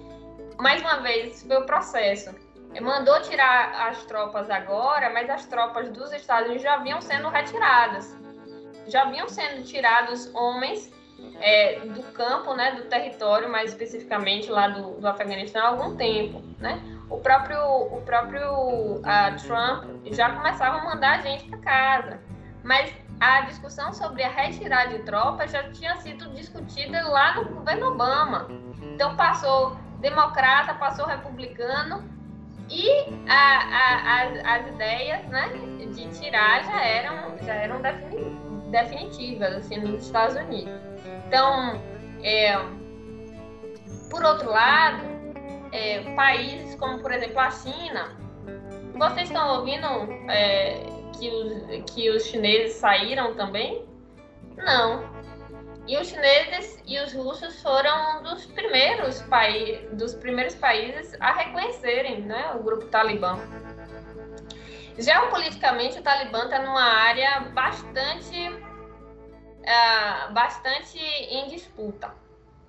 [0.58, 2.34] mais uma vez, foi o processo.
[2.80, 8.16] Mandou tirar as tropas agora, mas as tropas dos Estados Unidos já vinham sendo retiradas.
[8.86, 10.92] Já vinham sendo tirados homens
[11.40, 16.42] é, do campo, né, do território, mais especificamente lá do, do Afeganistão, há algum tempo,
[16.58, 16.80] né?
[17.10, 19.02] O próprio, o próprio
[19.42, 22.20] Trump já começava a mandar a gente para casa,
[22.62, 27.88] mas a discussão sobre a retirada de tropas já tinha sido discutida lá no governo
[27.88, 28.46] Obama.
[28.94, 32.08] Então passou democrata, passou republicano
[32.70, 32.88] e
[33.28, 35.48] a, a, as, as ideias, né,
[35.92, 37.80] de tirar já eram já eram
[38.70, 40.72] definitivas assim nos Estados Unidos.
[41.26, 41.80] Então,
[42.22, 42.56] é,
[44.08, 45.09] por outro lado,
[45.72, 48.16] é, países como, por exemplo, a China,
[48.94, 49.86] vocês estão ouvindo
[50.28, 50.84] é,
[51.18, 53.84] que, os, que os chineses saíram também?
[54.56, 55.08] Não.
[55.86, 61.32] E os chineses e os russos foram um dos primeiros, paí dos primeiros países a
[61.32, 63.38] reconhecerem né, o grupo Talibã.
[64.98, 68.50] Geopoliticamente, o Talibã está numa área bastante
[69.60, 72.14] uh, bastante em disputa,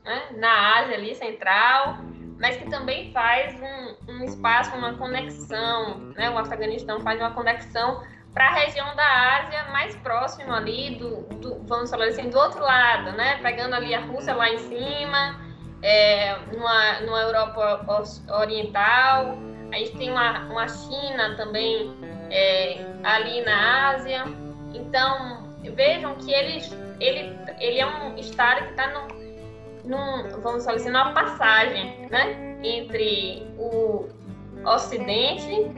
[0.03, 0.29] né?
[0.37, 1.97] na Ásia ali central,
[2.41, 6.29] mas que também faz um, um espaço, uma conexão, né?
[6.31, 11.63] o Afeganistão faz uma conexão para a região da Ásia mais próxima ali do, do,
[11.65, 13.37] vamos falar assim, do outro lado, né?
[13.43, 15.39] Pegando ali a Rússia lá em cima,
[15.83, 17.85] é, numa, numa Europa
[18.29, 19.37] Oriental,
[19.71, 21.93] a gente tem uma, uma China também
[22.31, 24.23] é, ali na Ásia.
[24.73, 29.20] Então, vejam que eles, ele, ele é um estado que está num,
[29.83, 32.57] num, vamos assim, numa passagem, né?
[32.63, 34.07] Entre o
[34.65, 35.71] Ocidente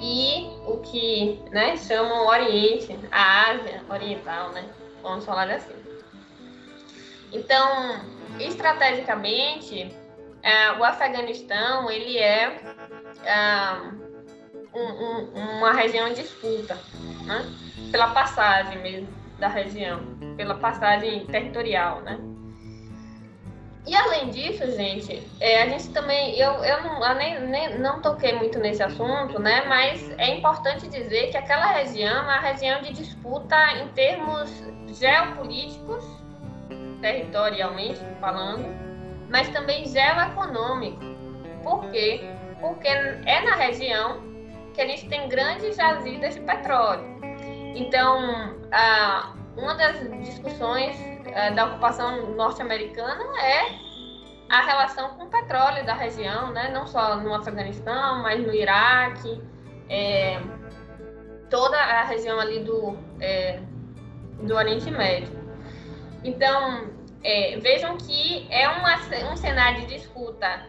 [0.00, 4.64] e o que né, chamam Oriente, a Ásia Oriental, né?
[5.02, 5.74] Vamos falar assim.
[7.32, 8.00] Então,
[8.38, 9.94] estrategicamente,
[10.42, 12.60] é, o Afeganistão ele é,
[13.24, 13.72] é
[14.74, 16.78] um, um, uma região de disputa,
[17.24, 17.44] né?
[17.90, 20.00] pela passagem mesmo da região,
[20.36, 22.18] pela passagem territorial, né?
[23.84, 28.00] E além disso, gente, é, a gente também, eu, eu, não, eu nem, nem, não
[28.00, 29.64] toquei muito nesse assunto, né?
[29.66, 34.50] Mas é importante dizer que aquela região é uma região de disputa em termos
[34.86, 36.04] geopolíticos,
[37.00, 38.64] territorialmente falando,
[39.28, 41.00] mas também geoeconômico.
[41.64, 42.20] Por quê?
[42.60, 44.22] Porque é na região
[44.74, 47.04] que a gente tem grandes jazidas de petróleo.
[47.74, 50.96] Então, ah, uma das discussões
[51.34, 53.92] ah, da ocupação norte-americana é
[54.48, 56.70] a relação com o petróleo da região, né?
[56.70, 59.40] não só no Afeganistão, mas no Iraque,
[59.88, 60.40] é,
[61.48, 63.60] toda a região ali do, é,
[64.42, 65.32] do Oriente Médio.
[66.22, 66.90] Então,
[67.24, 68.96] é, vejam que é uma,
[69.32, 70.66] um cenário de disputa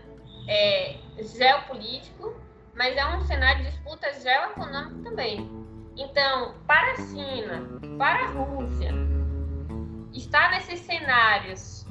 [0.47, 2.33] é, geopolítico,
[2.75, 5.49] mas é um cenário de disputa geoeconômico também.
[5.97, 8.91] Então, para a China, para a Rússia,
[10.13, 11.85] estar nesses cenários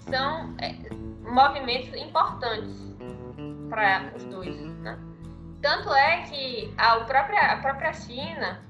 [0.00, 0.74] são é,
[1.22, 2.96] movimentos importantes
[3.68, 4.56] para os dois.
[4.78, 4.98] Né?
[5.60, 8.60] Tanto é que a própria, a própria China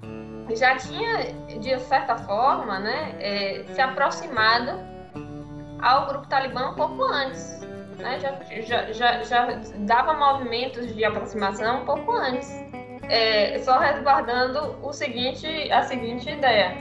[0.54, 4.72] já tinha, de certa forma, né, é, se aproximado
[5.80, 7.60] ao grupo talibã um pouco antes.
[7.98, 8.18] Né?
[8.20, 12.50] Já, já, já, já dava movimentos de aproximação um pouco antes
[13.08, 16.76] é, só resguardando o seguinte, a seguinte ideia.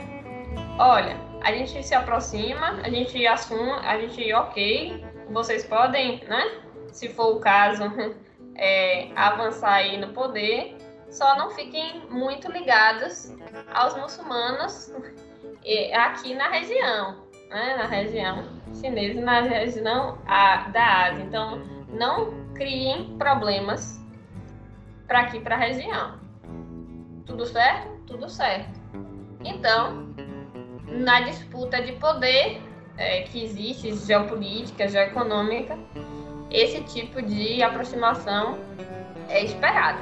[0.78, 6.60] Olha, a gente se aproxima, a gente assume, a gente, ok, vocês podem, né?
[6.88, 7.84] Se for o caso,
[8.56, 10.76] é, avançar aí no poder,
[11.10, 13.34] só não fiquem muito ligados
[13.74, 14.92] aos muçulmanos
[15.94, 17.76] aqui na região, né?
[17.76, 18.44] Na região
[18.80, 20.18] chinesa, na região
[20.72, 21.24] da Ásia.
[21.24, 24.00] Então, não criem problemas
[25.06, 26.18] para aqui, para a região.
[27.26, 27.88] Tudo certo?
[28.06, 28.80] Tudo certo.
[29.44, 30.11] Então,
[30.92, 32.60] na disputa de poder
[32.96, 35.78] é, que existe, geopolítica, geoeconômica,
[36.50, 38.58] esse tipo de aproximação
[39.28, 40.00] é esperado.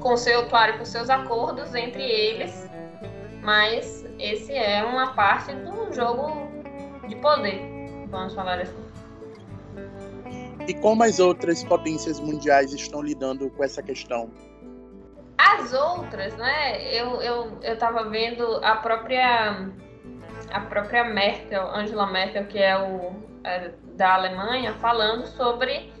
[0.00, 2.68] Com seu, claro, com seus acordos entre eles,
[3.42, 6.32] mas esse é uma parte do jogo
[7.08, 7.60] de poder,
[8.08, 8.86] vamos falar assim.
[10.66, 14.30] E como as outras potências mundiais estão lidando com essa questão?
[15.38, 16.82] As outras, né?
[16.92, 19.70] Eu eu eu estava vendo a própria
[20.56, 23.12] a própria Merkel, Angela Merkel, que é o
[23.44, 25.92] é, da Alemanha, falando sobre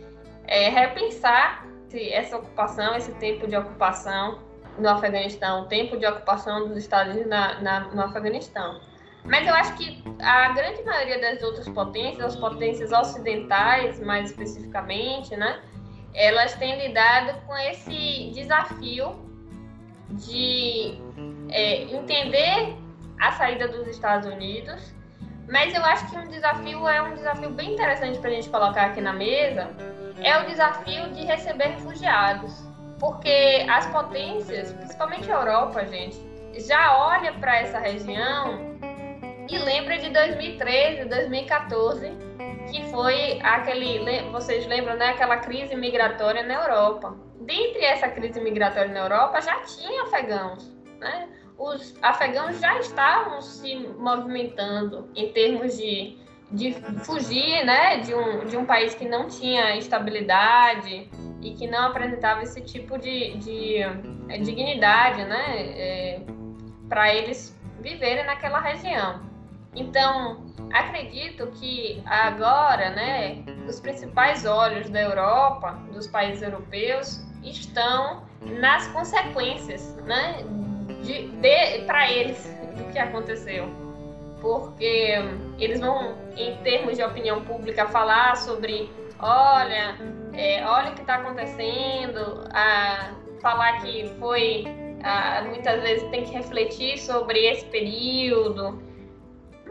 [0.46, 4.38] é, repensar essa ocupação, esse tempo de ocupação
[4.78, 8.80] no Afeganistão, o tempo de ocupação dos Estados Unidos na, na, no Afeganistão.
[9.24, 15.34] Mas eu acho que a grande maioria das outras potências, as potências ocidentais mais especificamente,
[15.36, 15.62] né,
[16.14, 19.16] elas têm lidado com esse desafio
[20.10, 20.98] de
[21.50, 22.76] é, entender
[23.20, 24.94] a saída dos Estados Unidos,
[25.48, 28.86] mas eu acho que um desafio é um desafio bem interessante para a gente colocar
[28.86, 29.70] aqui na mesa,
[30.20, 32.52] é o desafio de receber refugiados,
[32.98, 36.18] porque as potências, principalmente a Europa, gente,
[36.66, 38.76] já olha para essa região
[39.48, 42.10] e lembra de 2013, 2014,
[42.70, 47.14] que foi aquele, vocês lembram, né, aquela crise migratória na Europa.
[47.40, 51.28] Dentre essa crise migratória na Europa já tinha afegãos, né?
[51.58, 56.18] Os afegãos já estavam se movimentando em termos de,
[56.52, 56.72] de
[57.04, 61.08] fugir, né, de um, de um país que não tinha estabilidade
[61.40, 63.78] e que não apresentava esse tipo de, de
[64.28, 66.20] é, dignidade, né, é,
[66.88, 69.20] para eles viverem naquela região.
[69.74, 78.88] Então, acredito que agora, né, os principais olhos da Europa, dos países europeus, estão nas
[78.88, 80.44] consequências, né,
[81.06, 83.68] de, de para eles do que aconteceu,
[84.40, 85.14] porque
[85.58, 89.96] eles vão, em termos de opinião pública, falar sobre, olha,
[90.34, 94.64] é, olha o que está acontecendo, a, falar que foi,
[95.02, 98.86] a, muitas vezes tem que refletir sobre esse período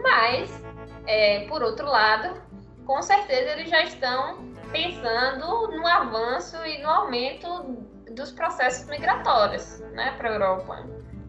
[0.06, 0.64] mas,
[1.08, 2.40] é, por outro lado,
[2.86, 7.76] com certeza eles já estão pensando no avanço e no aumento
[8.12, 10.86] dos processos migratórios né, para a Europa.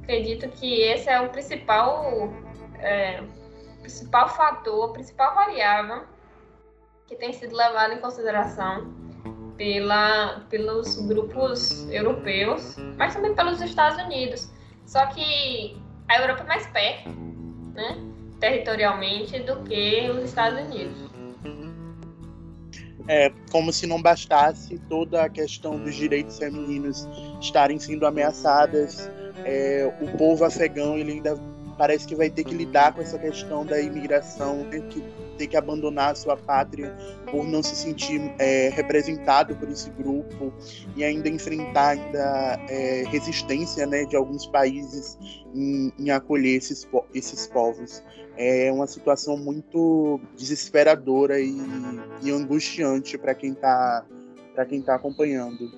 [0.06, 2.32] Acredito que esse é o principal,
[2.78, 3.20] é,
[3.80, 6.04] principal fator, principal variável
[7.08, 8.94] que tem sido levado em consideração
[9.56, 14.48] pela, pelos grupos europeus, mas também pelos Estados Unidos.
[14.84, 15.76] Só que
[16.08, 17.08] a Europa é mais perto,
[17.74, 17.96] né?
[18.38, 21.10] territorialmente do que os Estados Unidos.
[23.08, 27.08] É como se não bastasse toda a questão dos direitos femininos
[27.40, 29.10] estarem sendo ameaçadas.
[29.46, 31.38] É, o povo afegão ele ainda
[31.78, 35.04] parece que vai ter que lidar com essa questão da imigração, ter que,
[35.36, 36.94] ter que abandonar a sua pátria
[37.30, 40.52] por não se sentir é, representado por esse grupo
[40.96, 45.18] e ainda enfrentar ainda, é, resistência né, de alguns países
[45.54, 48.02] em, em acolher esses, esses povos
[48.36, 51.56] é uma situação muito desesperadora e,
[52.22, 54.04] e angustiante para quem está
[54.54, 55.70] para quem está acompanhando.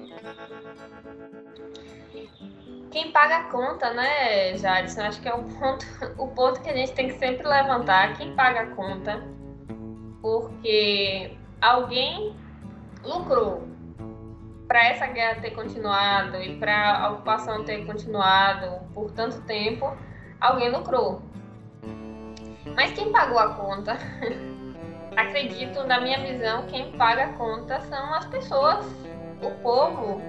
[2.99, 5.03] Quem paga a conta, né, Jadson?
[5.03, 5.87] Acho que é o ponto,
[6.19, 8.17] o ponto que a gente tem que sempre levantar.
[8.17, 9.23] Quem paga a conta?
[10.21, 11.31] Porque
[11.61, 12.35] alguém
[13.05, 13.69] lucrou
[14.67, 19.97] para essa guerra ter continuado e para a ocupação ter continuado por tanto tempo.
[20.41, 21.23] Alguém lucrou.
[22.75, 23.97] Mas quem pagou a conta?
[25.17, 28.85] Acredito, na minha visão, quem paga a conta são as pessoas,
[29.41, 30.21] o povo,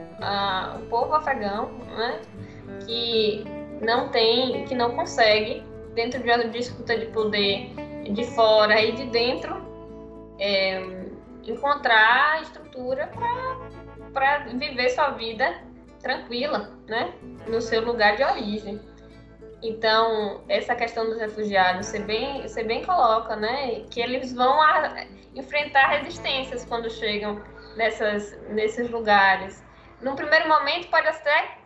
[0.78, 2.22] o povo afegão, né?
[2.89, 3.43] Que
[3.81, 5.63] não tem, que não consegue,
[5.93, 7.71] dentro de uma disputa de poder
[8.11, 9.55] de fora e de dentro,
[10.39, 10.81] é,
[11.45, 13.11] encontrar estrutura
[14.11, 15.61] para viver sua vida
[16.01, 17.13] tranquila, né?
[17.47, 18.81] No seu lugar de origem.
[19.61, 23.81] Então, essa questão dos refugiados, você bem, você bem coloca, né?
[23.91, 27.41] Que eles vão a, enfrentar resistências quando chegam
[27.75, 29.63] nessas, nesses lugares.
[30.01, 31.57] Num primeiro momento, pode até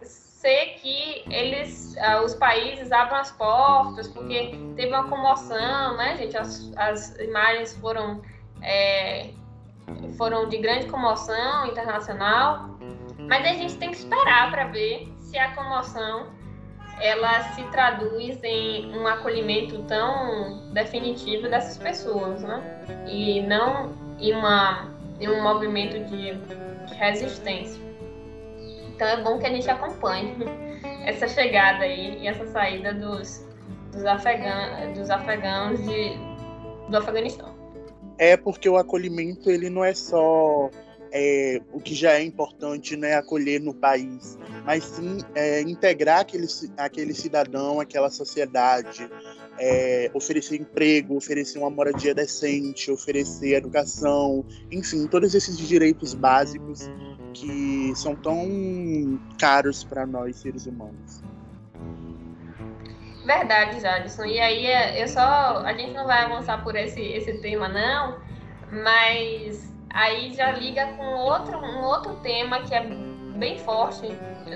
[0.43, 6.35] ser que eles, ah, os países abram as portas, porque teve uma comoção, né, gente?
[6.35, 8.21] As, as imagens foram,
[8.61, 9.29] é,
[10.17, 12.69] foram de grande comoção internacional.
[13.19, 16.27] Mas a gente tem que esperar para ver se a comoção
[16.99, 22.61] ela se traduz em um acolhimento tão definitivo dessas pessoas, né?
[23.07, 24.89] E não em, uma,
[25.21, 26.37] em um movimento de
[26.95, 27.92] resistência.
[29.03, 30.33] Então é bom que a gente acompanhe
[31.05, 33.45] essa chegada aí e essa saída dos,
[33.91, 36.17] dos, afegãos, dos afegãos de,
[36.89, 37.53] do Afeganistão.
[38.17, 40.69] É porque o acolhimento ele não é só
[41.11, 46.47] é, o que já é importante, né, acolher no país, mas sim é, integrar aquele,
[46.77, 49.09] aquele cidadão, aquela sociedade,
[49.59, 56.89] é, oferecer emprego, oferecer uma moradia decente, oferecer educação, enfim, todos esses direitos básicos
[57.33, 61.21] que são tão caros para nós seres humanos.
[63.25, 64.25] Verdade, Jadson.
[64.25, 68.17] E aí é, eu só a gente não vai avançar por esse esse tema não,
[68.71, 72.83] mas aí já liga com outro, um outro tema que é
[73.37, 74.07] bem forte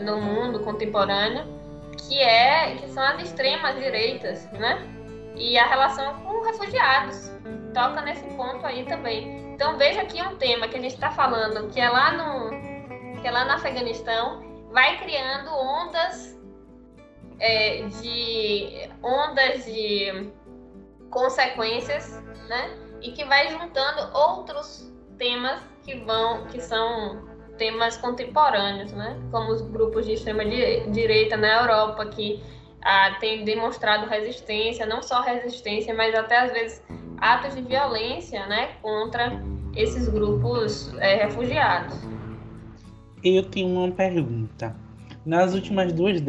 [0.03, 1.45] no mundo contemporâneo,
[1.97, 4.85] que é que são as extremas direitas, né?
[5.35, 7.31] E a relação com refugiados
[7.73, 9.53] toca nesse ponto aí também.
[9.53, 12.66] Então veja aqui um tema que a gente está falando, que é lá no
[13.21, 14.41] que é lá no Afeganistão,
[14.71, 16.37] vai criando ondas
[17.39, 20.31] é, de ondas de
[21.09, 22.77] consequências, né?
[23.01, 29.19] E que vai juntando outros temas que vão, que são temas contemporâneos, né?
[29.31, 32.43] Como os grupos de extrema direita na Europa que
[32.81, 36.83] ah, têm demonstrado resistência, não só resistência, mas até às vezes
[37.19, 38.75] atos de violência, né?
[38.81, 39.41] Contra
[39.75, 41.95] esses grupos é, refugiados.
[43.35, 44.73] Eu tenho uma pergunta.
[45.25, 46.21] Nas últimas duas,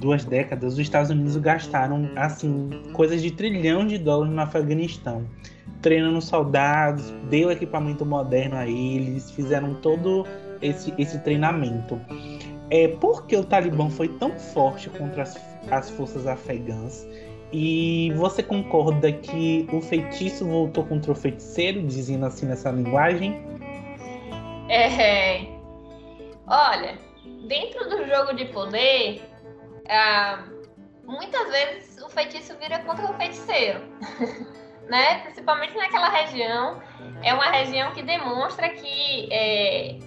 [0.00, 5.26] duas décadas, os Estados Unidos gastaram assim coisas de trilhão de dólares no Afeganistão,
[5.82, 10.24] treinando soldados, deu equipamento moderno a eles, fizeram todo
[10.62, 12.00] esse, esse treinamento.
[12.70, 15.38] É, por que o Talibã foi tão forte contra as,
[15.70, 17.06] as forças afegãs?
[17.52, 23.38] E você concorda que o feitiço voltou contra o feiticeiro, dizendo assim nessa linguagem?
[24.70, 25.57] É.
[26.48, 26.98] Olha,
[27.46, 29.22] dentro do jogo de poder,
[29.88, 30.44] ah,
[31.04, 33.80] muitas vezes o feitiço vira contra o feiticeiro.
[34.88, 35.20] né?
[35.20, 36.80] Principalmente naquela região.
[37.22, 39.98] É uma região que demonstra que é,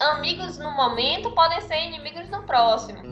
[0.00, 3.02] amigos no momento podem ser inimigos no próximo.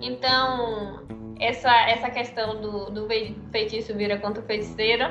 [0.00, 1.06] Então,
[1.40, 3.08] essa, essa questão do, do
[3.50, 5.04] feitiço vira contra o feiticeiro,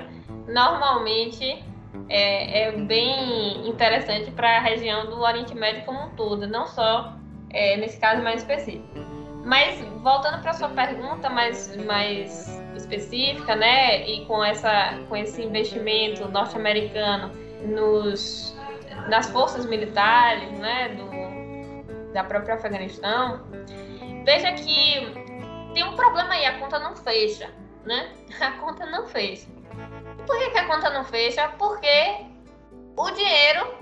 [0.47, 1.63] normalmente
[2.09, 7.15] é, é bem interessante para a região do Oriente Médio como um todo, não só
[7.49, 8.87] é, nesse caso mais específico.
[9.45, 16.27] Mas voltando para sua pergunta mais, mais específica, né, e com essa com esse investimento
[16.29, 17.31] norte-americano
[17.65, 18.55] nos
[19.07, 23.41] nas forças militares, né, do, da própria Afeganistão,
[24.25, 25.23] veja que
[25.73, 27.49] tem um problema aí, a conta não fecha,
[27.85, 28.11] né?
[28.39, 29.47] A conta não fecha.
[30.25, 31.49] Por que, que a conta não fecha?
[31.57, 32.25] Porque
[32.95, 33.77] o dinheiro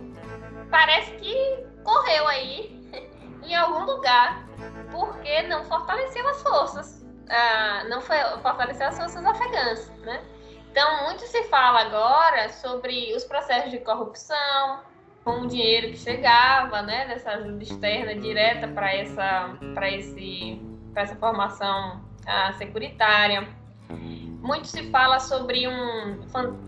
[0.69, 2.82] parece que correu aí
[3.43, 4.47] em algum lugar,
[4.91, 10.23] porque não fortaleceu as forças, ah, não foi fortaleceu as forças afegãs, né?
[10.71, 14.79] Então, muito se fala agora sobre os processos de corrupção,
[15.23, 20.61] com o dinheiro que chegava, né, dessa ajuda externa direta para essa, para esse,
[20.93, 23.47] para essa formação ah, securitária
[24.41, 26.19] muito se fala sobre um.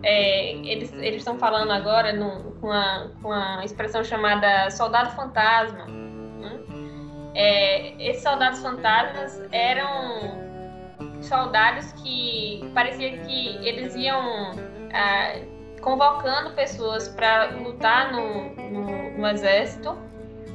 [0.04, 5.86] É, eles estão falando agora no, com, uma, com uma expressão chamada soldado fantasma.
[5.86, 6.60] Né?
[7.34, 10.44] É, esses soldados fantasmas eram
[11.22, 14.52] soldados que parecia que eles iam
[14.94, 15.40] ah,
[15.82, 19.98] convocando pessoas para lutar no, no, no exército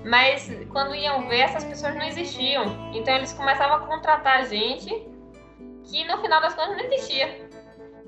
[0.05, 2.65] mas quando iam ver, essas pessoas não existiam.
[2.95, 5.07] Então eles começavam a contratar gente
[5.89, 7.49] que no final das contas não existia.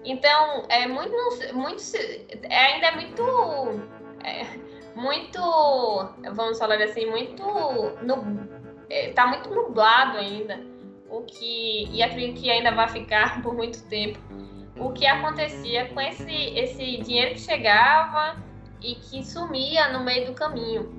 [0.04, 1.14] Então, é muito,
[1.54, 1.82] muito
[2.48, 3.22] é, ainda é muito,
[4.24, 4.46] é,
[4.94, 5.40] muito,
[6.32, 7.42] vamos falar assim, muito,
[8.02, 8.48] no,
[8.88, 10.60] é, tá muito nublado ainda,
[11.08, 14.18] o que, e acredito que ainda vai ficar por muito tempo,
[14.78, 18.36] o que acontecia com esse, esse dinheiro que chegava
[18.80, 20.98] e que sumia no meio do caminho.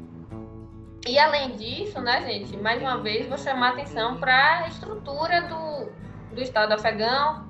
[1.08, 5.42] E além disso, né, gente, mais uma vez vou chamar a atenção para a estrutura
[5.42, 5.92] do,
[6.34, 7.46] do Estado afegão,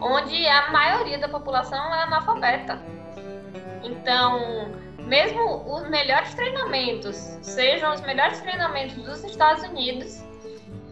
[0.00, 2.78] onde a maioria da população é analfabeta.
[3.82, 10.24] Então, mesmo os melhores treinamentos, sejam os melhores treinamentos dos Estados Unidos,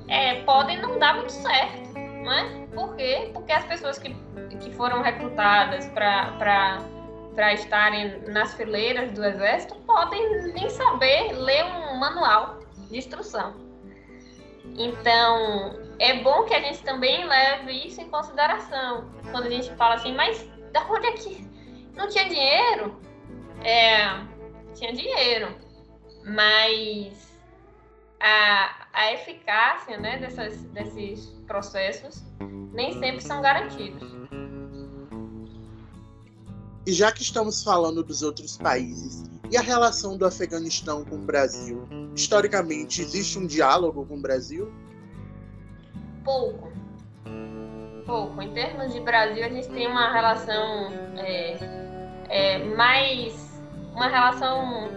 [0.09, 2.67] é, podem não dar muito certo, né?
[2.75, 3.31] Por quê?
[3.33, 4.15] Porque as pessoas que,
[4.61, 12.59] que foram recrutadas para estarem nas fileiras do exército podem nem saber ler um manual
[12.91, 13.62] de instrução.
[14.77, 19.11] Então, é bom que a gente também leve isso em consideração.
[19.31, 21.49] Quando a gente fala assim, mas da onde é que
[21.95, 22.97] não tinha dinheiro?
[23.65, 24.09] É,
[24.75, 25.55] tinha dinheiro,
[26.25, 27.33] mas
[28.19, 32.25] a, a eficácia né, dessas, desses processos
[32.73, 34.11] nem sempre são garantidos.
[36.85, 41.19] E já que estamos falando dos outros países, e a relação do Afeganistão com o
[41.19, 41.87] Brasil?
[42.15, 44.73] Historicamente, existe um diálogo com o Brasil?
[46.25, 46.73] Pouco.
[48.07, 48.43] Pouco.
[48.43, 51.57] Em termos de Brasil, a gente tem uma relação é,
[52.29, 53.61] é, mais.
[53.95, 54.91] uma relação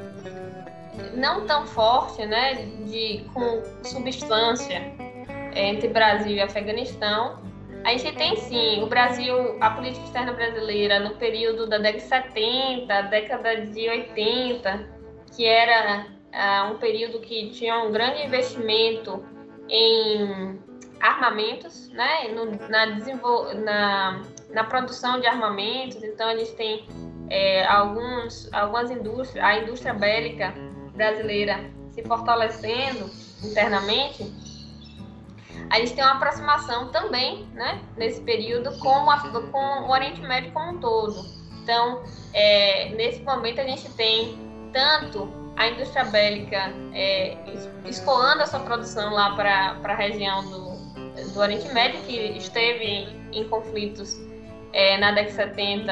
[1.13, 2.55] não tão forte, né,
[2.85, 4.81] de, com substância
[5.53, 7.37] é, entre Brasil e Afeganistão,
[7.85, 12.09] a gente tem sim, o Brasil, a política externa brasileira no período da década de
[12.09, 14.89] 70, década de 80,
[15.35, 19.23] que era uh, um período que tinha um grande investimento
[19.69, 20.59] em
[20.99, 22.85] armamentos, né, no, na,
[23.55, 24.21] na,
[24.51, 26.03] na produção de armamentos.
[26.03, 26.87] Então, gente tem
[27.29, 30.53] é, alguns, algumas indústrias, a indústria bélica
[30.93, 33.09] brasileira se fortalecendo
[33.43, 34.23] internamente,
[35.69, 40.51] a gente tem uma aproximação também, né, nesse período, com, a, com o Oriente Médio
[40.51, 41.25] como um todo.
[41.63, 44.37] Então, é, nesse momento, a gente tem
[44.71, 47.37] tanto a indústria bélica é,
[47.85, 50.75] escoando a sua produção lá para a região do,
[51.33, 54.19] do Oriente Médio, que esteve em conflitos
[54.73, 55.91] é, na década de 70,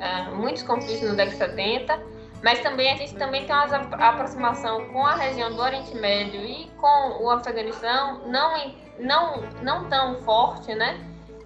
[0.00, 2.00] é, muitos conflitos na década de 70,
[2.42, 3.64] mas também a gente também tem uma
[4.08, 10.16] aproximação com a região do Oriente Médio e com o Afeganistão, não, não, não tão
[10.22, 10.98] forte, né?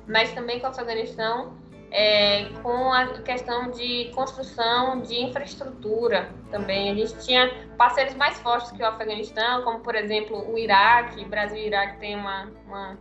[0.07, 1.53] Mas também com o Afeganistão,
[1.99, 6.91] é, com a questão de construção de infraestrutura também.
[6.91, 11.25] A gente tinha parceiros mais fortes que o Afeganistão, como por exemplo o Iraque.
[11.25, 12.99] Brasil e Iraque tem uma, uma,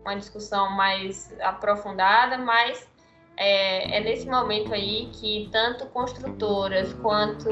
[0.00, 2.88] uma discussão mais aprofundada, mas
[3.36, 7.50] é, é, nesse momento aí que tanto construtoras quanto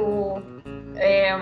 [0.95, 1.37] é,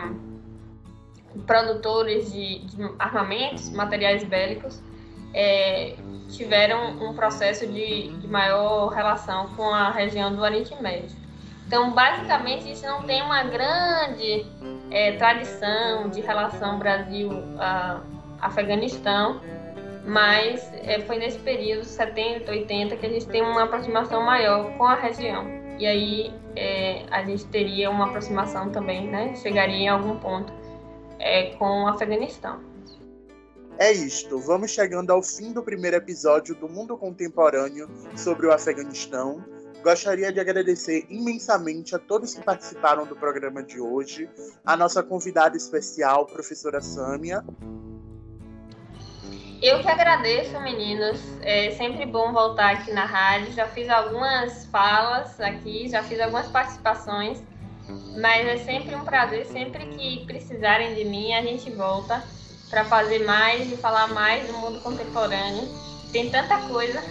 [1.47, 4.83] produtores de, de, armamentos, materiais bélicos,
[5.35, 5.97] é,
[6.31, 11.15] tiveram um processo de, de, maior relação com a região do Oriente Médio.
[11.67, 14.45] Então, basicamente, a gente não tem uma grande
[14.91, 19.41] é, tradição de relação Brasil-Afeganistão,
[20.05, 24.85] mas é, foi nesse período, 70, 80, que a gente tem uma aproximação maior com
[24.85, 25.47] a região.
[25.79, 29.35] E aí é, a gente teria uma aproximação também, né?
[29.37, 30.53] Chegaria em algum ponto
[31.19, 32.72] é, com o Afeganistão.
[33.79, 39.45] É isto, vamos chegando ao fim do primeiro episódio do Mundo Contemporâneo sobre o Afeganistão.
[39.83, 44.31] Gostaria de agradecer imensamente a todos que participaram do programa de hoje,
[44.65, 47.43] a nossa convidada especial, professora Sâmia,
[49.63, 51.21] eu que agradeço, meninos.
[51.41, 53.53] É sempre bom voltar aqui na rádio.
[53.53, 57.41] Já fiz algumas falas aqui, já fiz algumas participações,
[58.21, 59.47] mas é sempre um prazer.
[59.47, 62.25] Sempre que precisarem de mim, a gente volta
[62.73, 65.69] para fazer mais e falar mais do mundo contemporâneo.
[66.11, 67.03] Tem tanta coisa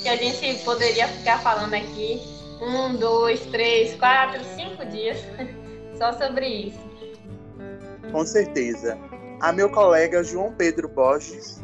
[0.00, 2.22] que a gente poderia ficar falando aqui
[2.62, 5.18] um, dois, três, quatro, cinco dias
[5.98, 6.78] só sobre isso.
[8.12, 8.96] Com certeza.
[9.40, 11.60] A meu colega João Pedro Borges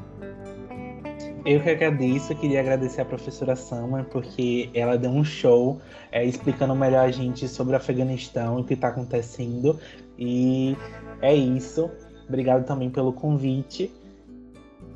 [1.46, 5.80] eu que agradeço, queria agradecer a professora Sama, porque ela deu um show
[6.10, 9.78] é, explicando melhor a gente sobre o Afeganistão e o que está acontecendo.
[10.18, 10.76] E
[11.22, 11.88] é isso.
[12.28, 13.94] Obrigado também pelo convite.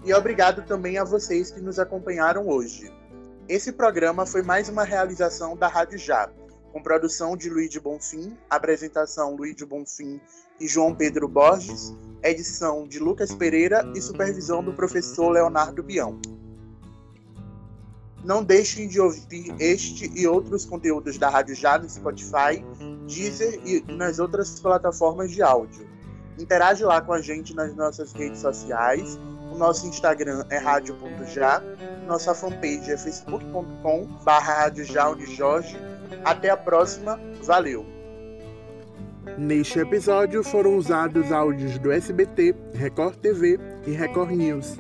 [0.05, 2.91] E obrigado também a vocês que nos acompanharam hoje.
[3.49, 6.31] Esse programa foi mais uma realização da Rádio Já,
[6.73, 10.21] com produção de Luiz de Bonfim, apresentação Luiz de Bonfim
[10.59, 16.21] e João Pedro Borges, edição de Lucas Pereira e supervisão do professor Leonardo Bião.
[18.25, 22.65] Não deixem de ouvir este e outros conteúdos da Rádio Já no Spotify,
[23.07, 25.90] Deezer e nas outras plataformas de áudio.
[26.39, 29.19] Interage lá com a gente nas nossas redes sociais.
[29.53, 31.63] O nosso Instagram é rádio.já,
[32.07, 34.73] nossa fanpage é facebook.com/barra
[35.27, 35.77] Jorge.
[36.25, 37.85] Até a próxima, valeu!
[39.37, 44.77] Neste episódio foram usados áudios do SBT, Record TV e Record News.